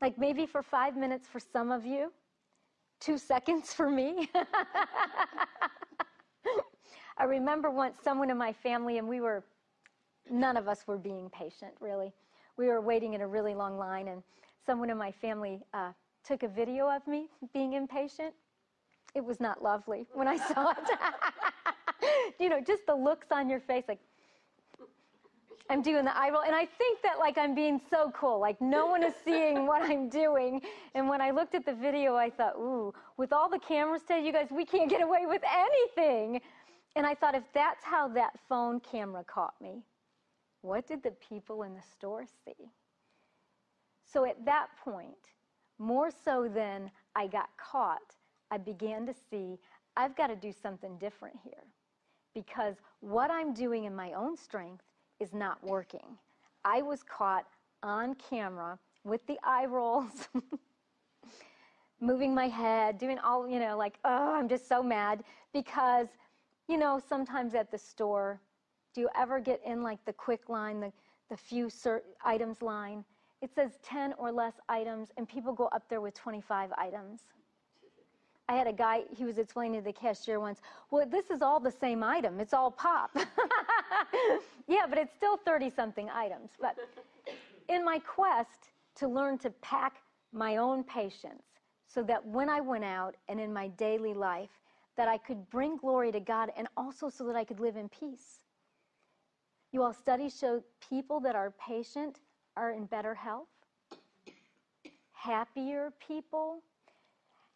Like, 0.02 0.18
maybe 0.18 0.48
for 0.48 0.64
five 0.64 0.98
minutes 0.98 1.28
for 1.28 1.40
some 1.40 1.72
of 1.72 1.86
you, 1.86 2.12
two 3.00 3.20
seconds 3.20 3.72
for 3.72 3.88
me. 3.88 4.32
I 7.20 7.26
remember 7.26 7.70
once 7.70 7.98
someone 8.04 8.32
in 8.32 8.38
my 8.40 8.52
family, 8.52 8.98
and 8.98 9.08
we 9.08 9.22
were 9.22 9.44
none 10.32 10.58
of 10.58 10.68
us 10.68 10.88
were 10.88 10.98
being 10.98 11.30
patient, 11.30 11.74
really. 11.80 12.14
We 12.58 12.68
were 12.68 12.82
waiting 12.82 13.14
in 13.14 13.22
a 13.22 13.28
really 13.28 13.54
long 13.54 13.78
line, 13.78 14.08
and 14.08 14.24
someone 14.66 14.90
in 14.90 14.98
my 14.98 15.12
family 15.12 15.62
uh, 15.74 15.92
took 16.24 16.44
a 16.44 16.48
video 16.48 16.90
of 16.90 17.06
me 17.08 17.28
being 17.54 17.74
impatient. 17.74 18.34
It 19.14 19.24
was 19.24 19.40
not 19.40 19.62
lovely 19.62 20.08
when 20.14 20.28
I 20.28 20.38
saw 20.38 20.72
it. 20.72 20.78
you 22.40 22.50
know, 22.50 22.62
just 22.62 22.86
the 22.86 22.96
looks 22.96 23.28
on 23.32 23.50
your 23.50 23.60
face, 23.60 23.84
like, 23.88 24.00
I'm 25.70 25.82
doing 25.82 26.04
the 26.04 26.18
eye 26.18 26.30
roll. 26.30 26.42
And 26.42 26.54
I 26.54 26.66
think 26.66 27.02
that 27.02 27.18
like 27.18 27.38
I'm 27.38 27.56
being 27.56 27.80
so 27.90 28.12
cool. 28.14 28.42
Like 28.42 28.60
no 28.60 28.88
one 28.88 29.04
is 29.04 29.14
seeing 29.24 29.66
what 29.68 29.82
I'm 29.82 30.10
doing. 30.10 30.62
And 30.96 31.08
when 31.08 31.22
I 31.22 31.32
looked 31.32 31.56
at 31.56 31.66
the 31.66 31.74
video, 31.74 32.16
I 32.16 32.30
thought, 32.30 32.56
ooh, 32.58 32.94
with 33.16 33.32
all 33.32 33.50
the 33.50 33.60
cameras 33.60 34.02
today, 34.02 34.26
you 34.26 34.34
guys, 34.34 34.48
we 34.52 34.66
can't 34.66 34.90
get 34.90 35.02
away 35.02 35.26
with 35.26 35.42
anything. 35.50 36.42
And 36.98 37.06
I 37.06 37.16
thought, 37.16 37.36
if 37.36 37.44
that's 37.54 37.86
how 37.86 38.10
that 38.10 38.34
phone 38.50 38.82
camera 38.82 39.24
caught 39.24 39.54
me, 39.62 39.82
what 40.62 40.88
did 40.88 41.04
the 41.04 41.12
people 41.12 41.64
in 41.64 41.74
the 41.74 41.82
store 41.82 42.26
see? 42.46 42.70
So 44.06 44.26
at 44.26 44.44
that 44.46 44.68
point, 44.84 45.16
more 45.80 46.12
so 46.12 46.48
than 46.48 46.92
I 47.16 47.28
got 47.28 47.50
caught, 47.58 48.16
I 48.52 48.58
began 48.58 49.06
to 49.06 49.14
see 49.30 49.58
I've 49.98 50.16
got 50.16 50.28
to 50.28 50.36
do 50.36 50.54
something 50.54 50.98
different 50.98 51.38
here 51.44 51.64
because 52.34 52.76
what 53.02 53.30
I'm 53.30 53.54
doing 53.54 53.86
in 53.86 53.96
my 53.96 54.14
own 54.14 54.38
strength 54.38 54.84
is 55.20 55.34
not 55.34 55.62
working. 55.64 56.18
I 56.64 56.82
was 56.82 57.04
caught 57.04 57.46
on 57.84 58.16
camera 58.16 58.80
with 59.04 59.26
the 59.28 59.38
eye 59.44 59.66
rolls, 59.66 60.30
moving 62.00 62.34
my 62.34 62.48
head, 62.48 62.98
doing 62.98 63.20
all, 63.20 63.48
you 63.48 63.60
know, 63.60 63.78
like, 63.78 63.98
oh, 64.06 64.34
I'm 64.34 64.48
just 64.48 64.68
so 64.68 64.82
mad 64.82 65.24
because, 65.54 66.08
you 66.68 66.78
know, 66.78 67.02
sometimes 67.10 67.54
at 67.54 67.72
the 67.72 67.78
store, 67.78 68.40
do 68.94 69.02
you 69.02 69.10
ever 69.16 69.40
get 69.40 69.62
in 69.66 69.84
like 69.84 70.04
the 70.06 70.14
quick 70.14 70.50
line, 70.50 70.80
the, 70.80 70.92
the 71.30 71.38
few 71.38 71.70
items 72.24 72.62
line? 72.62 73.04
It 73.42 73.50
says 73.56 73.72
10 73.84 74.14
or 74.18 74.32
less 74.32 74.54
items, 74.70 75.10
and 75.18 75.28
people 75.28 75.54
go 75.54 75.66
up 75.68 75.84
there 75.90 76.02
with 76.02 76.14
25 76.14 76.72
items. 76.78 77.22
I 78.48 78.56
had 78.56 78.68
a 78.68 78.74
guy, 78.74 79.04
he 79.16 79.24
was 79.24 79.38
explaining 79.38 79.80
to 79.80 79.86
the 79.86 79.94
cashier 79.94 80.40
once, 80.40 80.60
well, 80.92 81.06
this 81.08 81.30
is 81.30 81.42
all 81.42 81.60
the 81.60 81.72
same 81.72 82.04
item. 82.04 82.40
It's 82.40 82.54
all 82.54 82.70
pop. 82.70 83.12
yeah, 84.68 84.86
but 84.90 84.98
it's 84.98 85.14
still 85.16 85.38
30 85.38 85.70
something 85.70 86.10
items. 86.10 86.52
But 86.60 86.76
in 87.70 87.86
my 87.86 88.00
quest 88.00 88.72
to 88.96 89.08
learn 89.08 89.38
to 89.40 89.50
pack 89.62 90.02
my 90.34 90.58
own 90.58 90.84
patience 90.84 91.44
so 91.88 92.04
that 92.04 92.26
when 92.26 92.50
I 92.50 92.60
went 92.60 92.84
out 92.84 93.16
and 93.30 93.40
in 93.40 93.54
my 93.54 93.70
daily 93.70 94.14
life, 94.14 94.50
that 94.98 95.08
I 95.08 95.18
could 95.18 95.50
bring 95.50 95.78
glory 95.78 96.12
to 96.12 96.20
God 96.20 96.52
and 96.58 96.68
also 96.76 97.10
so 97.10 97.26
that 97.26 97.36
I 97.36 97.44
could 97.44 97.60
live 97.60 97.78
in 97.78 97.90
peace. 97.90 98.42
You 99.72 99.84
all 99.84 99.94
studies 99.94 100.38
show 100.38 100.62
people 100.90 101.20
that 101.22 101.36
are 101.36 101.52
patient 101.52 102.20
are 102.58 102.72
in 102.72 102.86
better 102.86 103.16
health, 103.16 103.48
happier 105.14 105.94
people. 106.06 106.62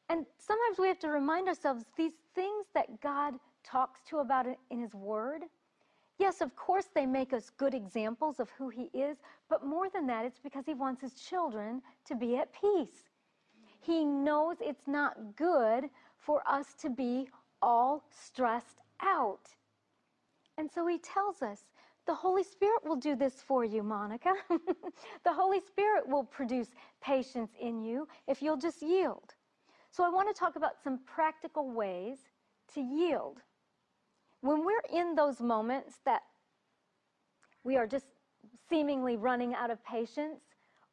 And 0.08 0.26
sometimes 0.38 0.80
we 0.80 0.88
have 0.88 1.00
to 1.00 1.10
remind 1.10 1.48
ourselves 1.48 1.84
these 1.98 2.14
things 2.34 2.68
that 2.74 3.02
God 3.02 3.34
talks 3.64 4.00
to 4.10 4.20
about 4.20 4.46
in 4.70 4.80
His 4.80 4.94
Word. 4.94 5.42
Yes, 6.18 6.40
of 6.40 6.56
course, 6.56 6.86
they 6.94 7.06
make 7.06 7.34
us 7.34 7.50
good 7.50 7.74
examples 7.74 8.40
of 8.40 8.50
who 8.52 8.70
He 8.70 8.84
is, 8.94 9.18
but 9.50 9.66
more 9.66 9.90
than 9.90 10.08
that, 10.08 10.26
it's 10.26 10.40
because 10.40 10.66
He 10.66 10.74
wants 10.74 11.02
His 11.02 11.16
children 11.16 11.82
to 12.08 12.16
be 12.16 12.38
at 12.38 12.54
peace. 12.54 13.10
He 13.82 14.06
knows 14.06 14.58
it's 14.62 14.88
not 14.88 15.36
good 15.36 15.90
for 16.18 16.42
us 16.48 16.74
to 16.80 16.90
be 16.90 17.28
all 17.62 18.06
stressed 18.10 18.80
out. 19.02 19.50
And 20.58 20.72
so 20.72 20.88
He 20.88 21.00
tells 21.00 21.42
us 21.42 21.66
the 22.06 22.14
Holy 22.14 22.44
Spirit 22.44 22.86
will 22.86 22.96
do 22.96 23.16
this 23.16 23.36
for 23.36 23.64
you, 23.66 23.84
Monica. 23.84 24.34
the 24.50 25.34
Holy 25.34 25.60
Spirit 25.60 26.08
will 26.08 26.24
produce 26.24 26.70
patience 27.02 27.52
in 27.60 27.82
you 27.82 28.08
if 28.28 28.42
you'll 28.42 28.58
just 28.58 28.82
yield. 28.82 29.34
So, 29.92 30.04
I 30.04 30.10
want 30.10 30.28
to 30.34 30.38
talk 30.38 30.56
about 30.56 30.74
some 30.84 31.00
practical 31.06 31.72
ways 31.72 32.20
to 32.74 32.82
yield. 32.82 33.42
When 34.42 34.66
we're 34.66 34.84
in 34.94 35.16
those 35.16 35.40
moments 35.40 36.00
that 36.06 36.22
we 37.64 37.78
are 37.78 37.88
just 37.88 38.06
seemingly 38.70 39.18
running 39.18 39.56
out 39.56 39.72
of 39.72 39.84
patience, 39.84 40.42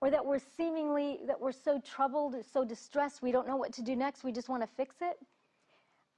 or 0.00 0.10
that 0.10 0.24
we're 0.24 0.40
seemingly 0.56 1.20
that 1.26 1.40
we're 1.40 1.52
so 1.52 1.80
troubled, 1.80 2.36
so 2.52 2.64
distressed, 2.64 3.22
we 3.22 3.32
don't 3.32 3.46
know 3.46 3.56
what 3.56 3.72
to 3.74 3.82
do 3.82 3.94
next, 3.94 4.24
we 4.24 4.32
just 4.32 4.48
want 4.48 4.62
to 4.62 4.66
fix 4.66 4.96
it. 5.00 5.18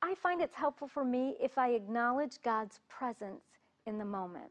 I 0.03 0.15
find 0.15 0.41
it's 0.41 0.55
helpful 0.55 0.89
for 0.89 1.05
me 1.05 1.37
if 1.41 1.59
I 1.59 1.71
acknowledge 1.71 2.41
God's 2.43 2.81
presence 2.89 3.45
in 3.87 3.99
the 3.99 4.05
moment. 4.05 4.51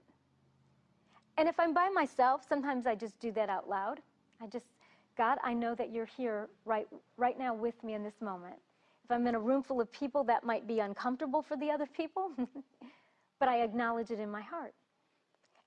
And 1.37 1.49
if 1.49 1.59
I'm 1.59 1.73
by 1.73 1.89
myself, 1.89 2.45
sometimes 2.47 2.85
I 2.85 2.95
just 2.95 3.19
do 3.19 3.31
that 3.33 3.49
out 3.49 3.67
loud. 3.69 4.01
I 4.41 4.47
just, 4.47 4.65
God, 5.17 5.37
I 5.43 5.53
know 5.53 5.75
that 5.75 5.91
you're 5.91 6.05
here 6.05 6.49
right, 6.65 6.87
right 7.17 7.37
now 7.37 7.53
with 7.53 7.81
me 7.83 7.93
in 7.93 8.03
this 8.03 8.21
moment. 8.21 8.55
If 9.05 9.11
I'm 9.11 9.27
in 9.27 9.35
a 9.35 9.39
room 9.39 9.63
full 9.63 9.81
of 9.81 9.91
people, 9.91 10.23
that 10.25 10.43
might 10.43 10.67
be 10.67 10.79
uncomfortable 10.79 11.41
for 11.41 11.57
the 11.57 11.71
other 11.71 11.87
people, 11.87 12.31
but 13.39 13.49
I 13.49 13.61
acknowledge 13.61 14.11
it 14.11 14.19
in 14.19 14.29
my 14.31 14.41
heart. 14.41 14.73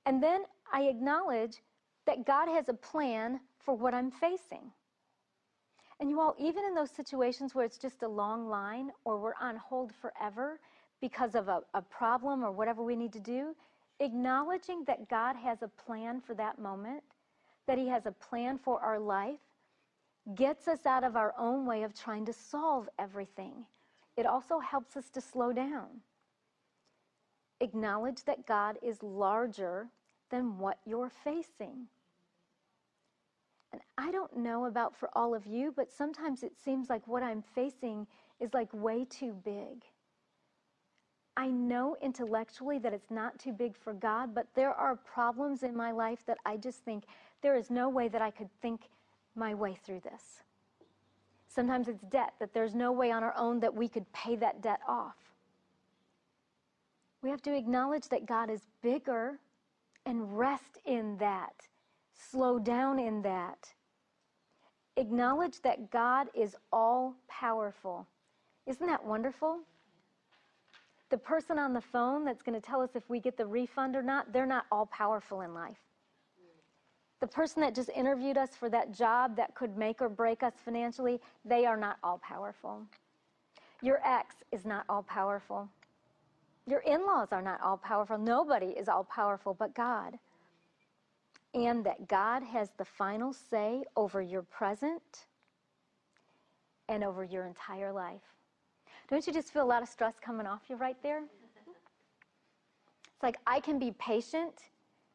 And 0.07 0.23
then 0.23 0.45
I 0.73 0.83
acknowledge 0.85 1.63
that 2.07 2.25
God 2.25 2.49
has 2.49 2.69
a 2.69 2.75
plan 2.75 3.41
for 3.59 3.75
what 3.75 3.93
I'm 3.93 4.11
facing. 4.11 4.71
And 5.99 6.11
you 6.11 6.21
all, 6.21 6.35
even 6.39 6.65
in 6.65 6.75
those 6.75 6.91
situations 6.91 7.55
where 7.55 7.65
it's 7.65 7.79
just 7.79 8.03
a 8.03 8.09
long 8.09 8.49
line 8.49 8.91
or 9.05 9.19
we're 9.19 9.35
on 9.41 9.57
hold 9.57 9.93
forever 10.01 10.61
because 11.01 11.35
of 11.35 11.49
a, 11.49 11.61
a 11.75 11.83
problem 11.83 12.45
or 12.45 12.53
whatever 12.53 12.83
we 12.83 12.97
need 12.97 13.13
to 13.15 13.21
do, 13.21 13.55
acknowledging 14.01 14.85
that 14.85 15.09
God 15.09 15.37
has 15.37 15.63
a 15.63 15.69
plan 15.69 16.21
for 16.21 16.35
that 16.35 16.59
moment, 16.59 17.03
that 17.67 17.79
He 17.79 17.89
has 17.89 18.07
a 18.07 18.13
plan 18.13 18.59
for 18.59 18.81
our 18.81 18.99
life, 18.99 19.41
gets 20.35 20.69
us 20.69 20.87
out 20.87 21.05
of 21.05 21.17
our 21.17 21.35
own 21.39 21.67
way 21.67 21.83
of 21.83 21.95
trying 21.95 22.27
to 22.27 22.33
solve 22.33 22.89
everything. 22.99 23.65
It 24.17 24.27
also 24.27 24.59
helps 24.59 24.97
us 24.97 25.09
to 25.11 25.21
slow 25.21 25.53
down. 25.53 26.01
Acknowledge 27.61 28.25
that 28.25 28.47
God 28.47 28.79
is 28.83 29.03
larger 29.03 29.89
than 30.31 30.59
what 30.59 30.79
you're 30.85 31.13
facing. 31.25 31.87
And 33.73 33.81
I 33.99 34.11
don't 34.11 34.37
know 34.37 34.67
about 34.67 34.97
for 34.97 35.11
all 35.15 35.35
of 35.35 35.47
you, 35.47 35.73
but 35.75 35.93
sometimes 35.93 36.43
it 36.43 36.53
seems 36.63 36.89
like 36.89 37.07
what 37.07 37.23
I'm 37.23 37.43
facing 37.55 38.07
is 38.41 38.53
like 38.55 38.73
way 38.73 39.05
too 39.05 39.33
big. 39.45 39.85
I 41.37 41.49
know 41.49 41.97
intellectually 42.01 42.79
that 42.79 42.95
it's 42.95 43.11
not 43.11 43.39
too 43.39 43.53
big 43.53 43.77
for 43.77 43.93
God, 43.93 44.35
but 44.35 44.47
there 44.55 44.73
are 44.73 44.97
problems 44.97 45.63
in 45.63 45.77
my 45.77 45.91
life 45.91 46.25
that 46.27 46.39
I 46.47 46.57
just 46.57 46.85
think 46.85 47.05
there 47.43 47.57
is 47.57 47.71
no 47.71 47.89
way 47.89 48.09
that 48.09 48.23
I 48.23 48.31
could 48.31 48.49
think 48.63 48.89
my 49.35 49.55
way 49.55 49.75
through 49.75 50.01
this. 50.01 50.43
Sometimes 51.47 51.89
it's 51.89 52.03
debt, 52.05 52.35
that 52.39 52.55
there's 52.55 52.75
no 52.75 52.91
way 52.93 53.11
on 53.11 53.23
our 53.23 53.35
own 53.37 53.61
that 53.61 53.75
we 53.75 53.89
could 53.89 54.11
pay 54.13 54.37
that 54.37 54.63
debt 54.63 54.81
off. 54.89 55.17
We 57.23 57.31
have 57.31 57.43
to 57.43 57.57
acknowledge 57.57 58.09
that 58.09 58.27
God 58.27 58.51
is 58.51 58.67
bigger 58.83 59.39
and 60.07 60.39
rest 60.39 60.79
in 60.85 61.17
that, 61.19 61.69
slow 62.15 62.59
down 62.59 62.99
in 62.99 63.23
that. 63.23 63.75
Acknowledge 64.97 65.61
that 65.63 65.91
God 65.91 66.29
is 66.35 66.57
all 66.73 67.15
powerful. 67.29 68.07
Isn't 68.67 68.87
that 68.87 69.05
wonderful? 69.05 69.61
The 71.11 71.19
person 71.19 71.59
on 71.59 71.75
the 71.75 71.81
phone 71.83 72.25
that's 72.25 72.43
going 72.43 72.61
to 72.61 72.67
tell 72.67 72.83
us 72.83 72.91
if 72.97 73.09
we 73.11 73.21
get 73.21 73.37
the 73.37 73.47
refund 73.47 73.97
or 73.97 74.03
not, 74.03 74.33
they're 74.33 74.47
not 74.47 74.67
all 74.73 74.87
powerful 74.87 75.43
in 75.43 75.55
life. 75.55 75.79
The 77.21 77.29
person 77.29 77.63
that 77.63 77.75
just 77.75 77.91
interviewed 77.97 78.39
us 78.39 78.51
for 78.57 78.71
that 78.71 78.93
job 78.93 79.37
that 79.37 79.55
could 79.55 79.77
make 79.79 80.03
or 80.03 80.09
break 80.11 80.43
us 80.43 80.55
financially, 80.65 81.21
they 81.45 81.67
are 81.67 81.77
not 81.77 81.99
all 82.05 82.19
powerful. 82.19 82.83
Your 83.83 84.01
ex 84.07 84.37
is 84.53 84.67
not 84.67 84.85
all 84.89 85.03
powerful. 85.05 85.69
Your 86.67 86.81
in 86.81 87.07
laws 87.07 87.29
are 87.33 87.43
not 87.43 87.61
all 87.63 87.79
powerful. 87.79 88.19
Nobody 88.19 88.69
is 88.69 88.89
all 88.89 89.05
powerful 89.05 89.55
but 89.55 89.75
God. 89.75 90.15
and 91.55 91.85
that 91.85 92.09
God 92.09 92.43
has 92.45 92.71
the 92.79 92.85
final 92.85 93.33
say 93.33 93.85
over 93.97 94.23
your 94.23 94.43
present 94.43 95.27
and 96.89 97.05
over 97.05 97.25
your 97.25 97.47
entire 97.47 97.93
life. 97.93 98.36
Don't 99.09 99.27
you 99.27 99.33
just 99.33 99.53
feel 99.53 99.63
a 99.63 99.65
lot 99.65 99.83
of 99.83 99.89
stress 99.89 100.15
coming 100.21 100.47
off 100.47 100.63
you 100.69 100.77
right 100.77 100.97
there? 101.03 101.23
It's 103.17 103.23
like 103.23 103.37
I 103.47 103.61
can 103.61 103.79
be 103.79 103.93
patient 103.93 104.55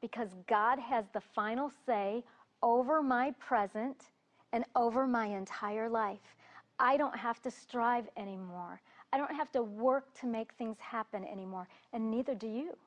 because 0.01 0.29
God 0.47 0.79
has 0.79 1.05
the 1.13 1.21
final 1.21 1.71
say 1.85 2.23
over 2.63 3.03
my 3.03 3.31
present 3.39 4.05
and 4.53 4.65
over 4.75 5.05
my 5.05 5.27
entire 5.27 5.89
life. 5.89 6.35
I 6.79 6.97
don't 6.97 7.15
have 7.15 7.41
to 7.43 7.51
strive 7.51 8.09
anymore. 8.17 8.81
I 9.13 9.17
don't 9.17 9.35
have 9.35 9.51
to 9.51 9.61
work 9.61 10.13
to 10.21 10.25
make 10.25 10.53
things 10.53 10.77
happen 10.79 11.25
anymore, 11.25 11.67
and 11.93 12.09
neither 12.09 12.33
do 12.33 12.47
you. 12.47 12.77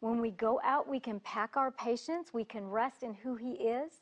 When 0.00 0.20
we 0.20 0.32
go 0.32 0.60
out, 0.64 0.88
we 0.88 0.98
can 0.98 1.20
pack 1.20 1.56
our 1.56 1.70
patience, 1.70 2.34
we 2.34 2.44
can 2.44 2.68
rest 2.68 3.02
in 3.02 3.14
who 3.14 3.36
He 3.36 3.52
is. 3.52 3.92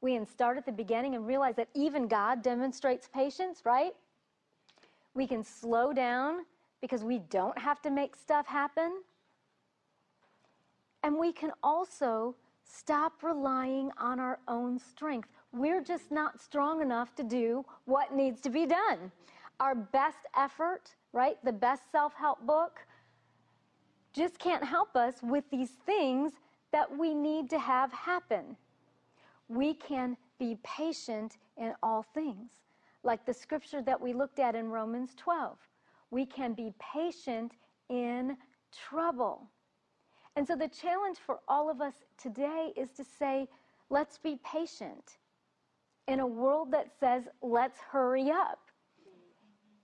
We 0.00 0.14
can 0.14 0.26
start 0.26 0.58
at 0.58 0.66
the 0.66 0.72
beginning 0.72 1.14
and 1.14 1.26
realize 1.26 1.56
that 1.56 1.68
even 1.74 2.08
God 2.08 2.42
demonstrates 2.42 3.08
patience, 3.08 3.62
right? 3.64 3.94
We 5.16 5.26
can 5.26 5.42
slow 5.42 5.94
down 5.94 6.44
because 6.82 7.02
we 7.02 7.18
don't 7.18 7.58
have 7.58 7.80
to 7.82 7.90
make 7.90 8.14
stuff 8.14 8.46
happen. 8.46 9.02
And 11.02 11.18
we 11.18 11.32
can 11.32 11.52
also 11.62 12.36
stop 12.64 13.22
relying 13.22 13.90
on 13.98 14.20
our 14.20 14.38
own 14.46 14.78
strength. 14.78 15.28
We're 15.52 15.82
just 15.82 16.10
not 16.10 16.38
strong 16.38 16.82
enough 16.82 17.14
to 17.14 17.24
do 17.24 17.64
what 17.86 18.14
needs 18.14 18.42
to 18.42 18.50
be 18.50 18.66
done. 18.66 19.10
Our 19.58 19.74
best 19.74 20.18
effort, 20.36 20.94
right? 21.14 21.42
The 21.44 21.52
best 21.52 21.90
self 21.90 22.12
help 22.14 22.46
book 22.46 22.86
just 24.12 24.38
can't 24.38 24.64
help 24.64 24.96
us 24.96 25.14
with 25.22 25.44
these 25.50 25.70
things 25.86 26.32
that 26.72 26.94
we 26.94 27.14
need 27.14 27.48
to 27.50 27.58
have 27.58 27.90
happen. 27.90 28.56
We 29.48 29.74
can 29.74 30.16
be 30.38 30.58
patient 30.62 31.38
in 31.56 31.72
all 31.82 32.02
things, 32.02 32.50
like 33.06 33.24
the 33.24 33.32
scripture 33.32 33.80
that 33.82 34.00
we 34.00 34.12
looked 34.12 34.38
at 34.38 34.54
in 34.54 34.68
Romans 34.68 35.14
12. 35.16 35.56
We 36.10 36.26
can 36.26 36.52
be 36.52 36.74
patient 36.94 37.52
in 37.88 38.36
trouble. 38.72 39.48
And 40.36 40.46
so 40.46 40.54
the 40.54 40.68
challenge 40.68 41.18
for 41.18 41.38
all 41.48 41.70
of 41.70 41.80
us 41.80 41.94
today 42.20 42.72
is 42.76 42.90
to 42.92 43.04
say, 43.04 43.48
let's 43.88 44.18
be 44.18 44.38
patient 44.44 45.18
in 46.08 46.20
a 46.20 46.26
world 46.26 46.70
that 46.72 46.88
says, 47.00 47.24
let's 47.40 47.78
hurry 47.80 48.30
up 48.30 48.58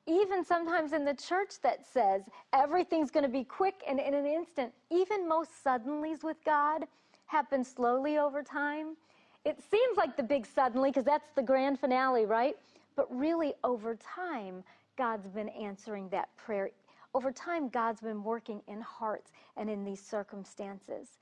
even 0.06 0.44
sometimes 0.44 0.92
in 0.92 1.04
the 1.04 1.14
church 1.14 1.60
that 1.62 1.86
says 1.86 2.22
everything's 2.52 3.10
going 3.10 3.22
to 3.22 3.30
be 3.30 3.44
quick 3.44 3.82
and 3.88 4.00
in 4.00 4.14
an 4.14 4.26
instant, 4.26 4.72
even 4.90 5.28
most 5.28 5.50
suddenlies 5.64 6.24
with 6.24 6.36
God 6.44 6.84
happen 7.26 7.64
slowly 7.64 8.18
over 8.18 8.42
time. 8.42 8.96
It 9.44 9.60
seems 9.70 9.96
like 9.96 10.16
the 10.16 10.22
big 10.22 10.46
suddenly 10.46 10.90
because 10.90 11.04
that's 11.04 11.30
the 11.34 11.42
grand 11.42 11.78
finale, 11.78 12.26
right? 12.26 12.56
But 12.96 13.06
really, 13.16 13.54
over 13.64 13.96
time, 13.96 14.64
God's 14.96 15.28
been 15.28 15.48
answering 15.50 16.08
that 16.10 16.34
prayer. 16.36 16.70
Over 17.14 17.32
time, 17.32 17.68
God's 17.68 18.00
been 18.00 18.22
working 18.22 18.62
in 18.68 18.80
hearts 18.80 19.32
and 19.56 19.70
in 19.70 19.84
these 19.84 20.00
circumstances. 20.00 21.18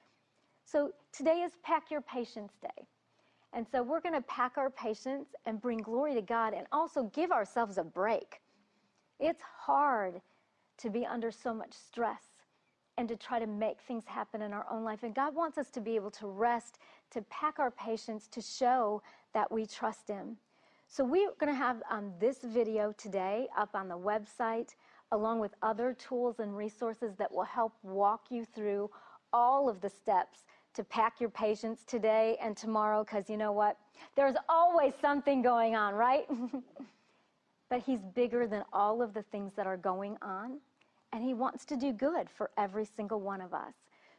So 0.64 0.92
today 1.12 1.42
is 1.42 1.52
Pack 1.62 1.90
Your 1.90 2.00
Patience 2.00 2.52
Day. 2.62 2.87
And 3.52 3.66
so 3.70 3.83
we're 3.83 4.00
going 4.00 4.14
to 4.14 4.22
pack 4.22 4.59
our 4.59 4.70
patience 4.70 5.28
and 5.46 5.61
bring 5.61 5.78
glory 5.78 6.14
to 6.14 6.22
God 6.22 6.54
and 6.54 6.66
also 6.72 7.04
give 7.14 7.33
ourselves 7.33 7.78
a 7.78 7.85
break 7.85 8.40
it's 9.20 9.42
hard 9.42 10.20
to 10.78 10.90
be 10.90 11.04
under 11.06 11.30
so 11.30 11.52
much 11.52 11.72
stress 11.72 12.22
and 12.96 13.09
to 13.09 13.16
try 13.16 13.38
to 13.38 13.46
make 13.46 13.80
things 13.83 14.04
happen 14.06 14.42
in 14.42 14.52
our 14.52 14.66
own 14.70 14.83
life. 14.83 15.02
And 15.02 15.14
God 15.14 15.35
wants 15.35 15.59
us 15.59 15.70
to 15.70 15.80
be 15.80 15.94
able 15.94 16.11
to 16.12 16.26
rest, 16.26 16.78
to 17.11 17.22
pack 17.22 17.59
our 17.59 17.70
patience, 17.70 18.26
to 18.28 18.40
show 18.40 19.02
that 19.35 19.50
we 19.52 19.66
trust 19.66 20.09
Him. 20.09 20.37
So 20.92 21.05
we're 21.05 21.31
going 21.38 21.53
to 21.53 21.57
have 21.57 21.85
um, 21.88 22.12
this 22.18 22.38
video 22.42 22.92
today 22.98 23.46
up 23.57 23.76
on 23.76 23.87
the 23.87 23.96
website, 23.96 24.74
along 25.12 25.38
with 25.38 25.53
other 25.62 25.94
tools 25.94 26.40
and 26.40 26.57
resources 26.57 27.14
that 27.16 27.31
will 27.31 27.44
help 27.44 27.74
walk 27.85 28.22
you 28.29 28.44
through 28.44 28.90
all 29.33 29.68
of 29.68 29.81
the 29.81 29.88
steps 29.88 30.40
to 30.74 30.83
pack 30.83 31.20
your 31.20 31.31
patience 31.31 31.85
today 31.87 32.37
and 32.42 32.57
tomorrow, 32.57 33.05
because 33.05 33.31
you 33.31 33.37
know 33.37 33.53
what? 33.53 33.79
There's 34.16 34.35
always 34.48 34.92
something 35.00 35.42
going 35.42 35.76
on, 35.76 35.94
right? 35.94 36.26
but 37.68 37.83
He's 37.83 38.00
bigger 38.16 38.48
than 38.48 38.64
all 38.72 39.00
of 39.00 39.14
the 39.14 39.22
things 39.22 39.53
that 39.55 39.68
are 39.68 39.76
going 39.76 40.16
on, 40.22 40.59
and 41.12 41.22
He 41.22 41.35
wants 41.35 41.64
to 41.66 41.76
do 41.76 41.92
good 41.92 42.29
for 42.29 42.50
every 42.59 42.85
single 42.85 43.20
one 43.20 43.40
of 43.40 43.55
us. 43.55 43.74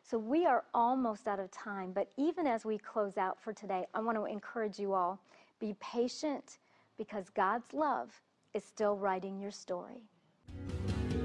So 0.10 0.18
we 0.18 0.46
are 0.46 0.64
almost 0.74 1.28
out 1.28 1.42
of 1.42 1.52
time, 1.52 1.92
but 1.92 2.08
even 2.16 2.48
as 2.48 2.64
we 2.64 2.78
close 2.78 3.18
out 3.18 3.44
for 3.44 3.52
today, 3.52 3.88
I 3.94 4.00
want 4.00 4.18
to 4.18 4.24
encourage 4.24 4.80
you 4.80 4.94
all 4.94 5.20
be 5.62 5.76
patient 5.80 6.58
because 7.02 7.32
God's 7.32 7.74
love 7.74 8.12
is 8.54 8.64
still 8.64 8.96
writing 8.96 9.40
your 9.40 9.50
story. 9.50 10.04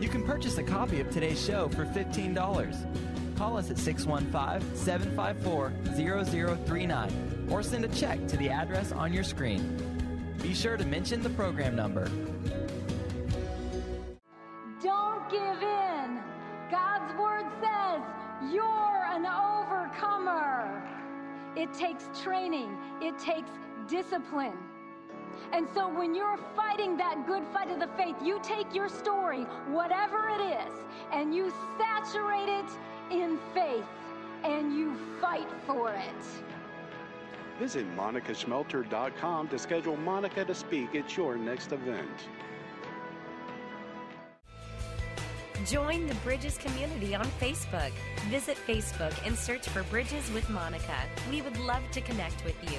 You 0.00 0.08
can 0.08 0.22
purchase 0.22 0.56
a 0.56 0.62
copy 0.62 1.00
of 1.02 1.10
today's 1.10 1.44
show 1.44 1.68
for 1.68 1.84
$15. 1.84 3.36
Call 3.36 3.58
us 3.58 3.70
at 3.70 3.76
615 3.76 4.74
754 4.74 5.72
0039 6.64 7.48
or 7.50 7.62
send 7.62 7.84
a 7.84 7.88
check 7.88 8.26
to 8.26 8.38
the 8.38 8.48
address 8.48 8.90
on 8.90 9.12
your 9.12 9.22
screen. 9.22 10.34
Be 10.42 10.54
sure 10.54 10.78
to 10.78 10.84
mention 10.86 11.22
the 11.22 11.28
program 11.28 11.76
number. 11.76 12.10
Don't 14.82 15.28
give 15.28 15.62
in. 15.62 16.22
God's 16.70 17.12
word 17.20 17.44
says 17.60 18.00
you're 18.50 19.04
an 19.10 19.26
overcomer. 19.26 20.82
It 21.54 21.70
takes 21.74 22.08
training, 22.22 22.74
it 23.02 23.18
takes 23.18 23.50
discipline. 23.88 24.56
And 25.52 25.66
so 25.74 25.88
when 25.88 26.14
you're 26.14 26.38
fighting 26.54 26.96
that 26.96 27.26
good 27.26 27.42
fight 27.52 27.70
of 27.70 27.78
the 27.78 27.88
faith, 27.96 28.16
you 28.22 28.40
take 28.42 28.74
your 28.74 28.88
story, 28.88 29.42
whatever 29.68 30.28
it 30.28 30.40
is, 30.40 30.72
and 31.12 31.34
you 31.34 31.52
saturate 31.78 32.48
it 32.48 32.66
in 33.10 33.38
faith 33.54 33.84
and 34.44 34.74
you 34.74 34.96
fight 35.20 35.48
for 35.66 35.90
it. 35.90 36.24
Visit 37.58 37.86
monicaschmelter.com 37.96 39.48
to 39.48 39.58
schedule 39.58 39.96
Monica 39.96 40.44
to 40.44 40.54
speak 40.54 40.94
at 40.94 41.16
your 41.16 41.36
next 41.36 41.72
event. 41.72 42.28
Join 45.64 46.06
the 46.06 46.14
Bridges 46.16 46.58
community 46.58 47.14
on 47.14 47.24
Facebook. 47.40 47.90
Visit 48.28 48.58
Facebook 48.66 49.14
and 49.26 49.36
search 49.36 49.66
for 49.68 49.82
Bridges 49.84 50.30
with 50.32 50.48
Monica. 50.50 50.96
We 51.30 51.40
would 51.40 51.58
love 51.58 51.82
to 51.92 52.00
connect 52.02 52.44
with 52.44 52.56
you. 52.70 52.78